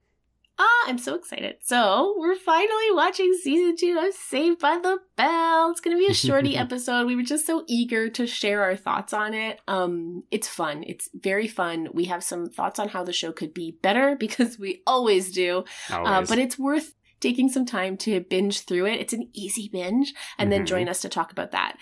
[0.58, 1.56] Ah, I'm so excited.
[1.62, 5.70] So, we're finally watching season two of Saved by the Bell.
[5.72, 7.06] It's going to be a shorty episode.
[7.06, 9.60] We were just so eager to share our thoughts on it.
[9.66, 10.84] Um, it's fun.
[10.86, 11.88] It's very fun.
[11.92, 15.64] We have some thoughts on how the show could be better because we always do.
[15.90, 16.28] Uh, Always.
[16.28, 19.00] but it's worth taking some time to binge through it.
[19.00, 20.66] It's an easy binge, and then Mhm.
[20.66, 21.78] join us to talk about that.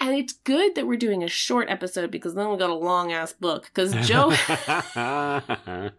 [0.00, 3.12] And it's good that we're doing a short episode because then we got a long
[3.12, 3.66] ass book.
[3.66, 4.30] Because Joe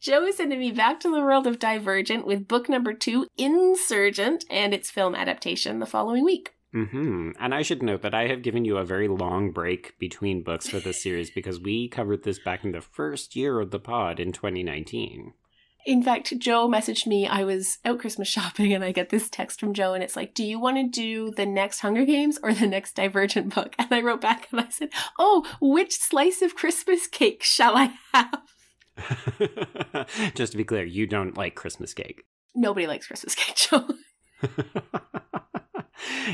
[0.00, 4.44] Joe is sending me back to the world of Divergent with book number two, Insurgent,
[4.50, 6.54] and its film adaptation the following week.
[6.72, 10.42] hmm And I should note that I have given you a very long break between
[10.42, 13.78] books for this series because we covered this back in the first year of the
[13.80, 15.32] pod in 2019.
[15.86, 17.26] In fact, Joe messaged me.
[17.26, 20.34] I was out Christmas shopping and I get this text from Joe, and it's like,
[20.34, 23.74] Do you want to do the next Hunger Games or the next Divergent book?
[23.78, 27.94] And I wrote back and I said, Oh, which slice of Christmas cake shall I
[28.12, 28.42] have?
[30.34, 32.24] Just to be clear, you don't like Christmas cake.
[32.54, 33.88] Nobody likes Christmas cake, Joe.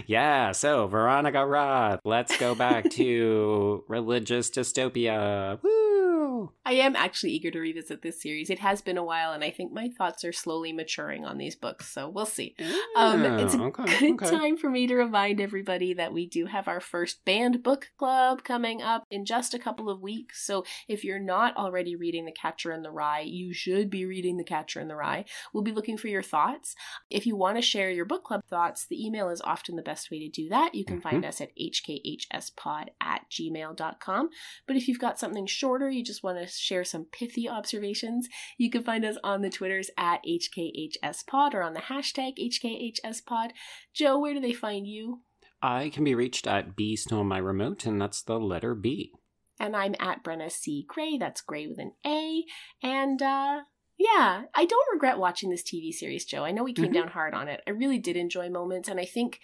[0.07, 5.59] Yeah, so Veronica Roth, let's go back to religious dystopia.
[5.63, 6.53] Woo!
[6.65, 8.51] I am actually eager to revisit this series.
[8.51, 11.55] It has been a while, and I think my thoughts are slowly maturing on these
[11.55, 12.55] books, so we'll see.
[12.97, 14.31] Um, it's a okay, good okay.
[14.31, 18.45] time for me to remind everybody that we do have our first banned book club
[18.45, 20.45] coming up in just a couple of weeks.
[20.45, 24.37] So if you're not already reading The Catcher in the Rye, you should be reading
[24.37, 25.25] The Catcher in the Rye.
[25.53, 26.75] We'll be looking for your thoughts.
[27.11, 30.11] If you want to share your book club thoughts, the email is often the best
[30.11, 30.75] way to do that.
[30.75, 34.31] You can find us at hkhspod at gmail.com.
[34.67, 38.29] But if you've got something shorter, you just want to share some pithy observations,
[38.59, 43.51] you can find us on the Twitters at HKHSPod or on the hashtag HKHSPod.
[43.95, 45.21] Joe, where do they find you?
[45.63, 49.13] I can be reached at B Stole My Remote, and that's the letter B.
[49.61, 50.85] And I'm at Brenna C.
[50.89, 51.17] Gray.
[51.17, 52.43] That's Gray with an A.
[52.83, 53.61] And uh
[53.99, 56.45] yeah, I don't regret watching this TV series, Joe.
[56.45, 56.95] I know we came Mhm.
[56.95, 57.63] down hard on it.
[57.67, 59.41] I really did enjoy moments, and I think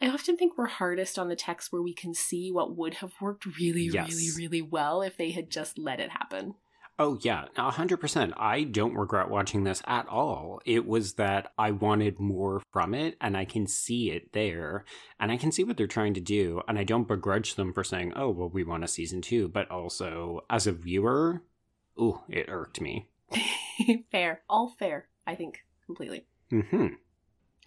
[0.00, 3.12] I often think we're hardest on the text where we can see what would have
[3.20, 4.10] worked really, Yes.
[4.10, 6.56] really, really well if they had just let it happen.
[6.98, 8.34] Oh, yeah, a 100%.
[8.36, 10.60] I don't regret watching this at all.
[10.64, 14.84] It was that I wanted more from it, and I can see it there,
[15.20, 17.84] and I can see what they're trying to do, and I don't begrudge them for
[17.84, 21.44] saying, oh, well, we want a season two, but also, as a viewer,
[22.00, 23.08] ooh, it irked me.
[24.12, 24.42] fair.
[24.48, 26.26] All fair, I think, completely.
[26.50, 26.86] hmm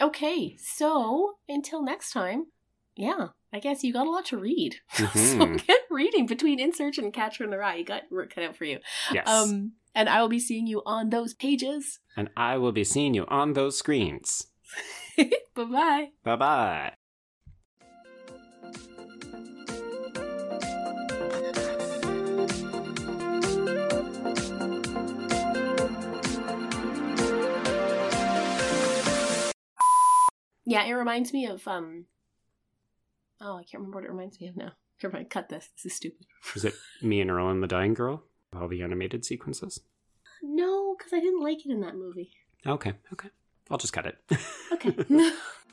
[0.01, 2.47] Okay, so until next time,
[2.97, 4.76] yeah, I guess you got a lot to read.
[4.93, 5.66] so Mhm.
[5.66, 7.76] get reading between Insurgent and Catcher in the Rye.
[7.76, 8.80] You got work cut out for you.
[9.13, 9.28] Yes.
[9.28, 11.99] Um, and I will be seeing you on those pages.
[12.18, 14.47] and I will be seeing you on those screens.
[15.18, 16.07] bye bye.
[16.24, 16.93] Bye bye.
[30.66, 32.05] Yeah, it reminds me of um.
[33.41, 34.72] Oh, I can't remember what it reminds me of now.
[35.01, 35.30] Never mind.
[35.30, 35.70] Cut this.
[35.76, 36.26] This is stupid.
[36.55, 38.24] Is it me and Earl and the Dying Girl?
[38.55, 39.82] All the animated sequences?
[40.41, 42.32] No, because I didn't like it in that movie.
[42.66, 43.30] Okay, okay.
[43.70, 44.18] I'll just cut it.
[44.72, 44.95] Okay.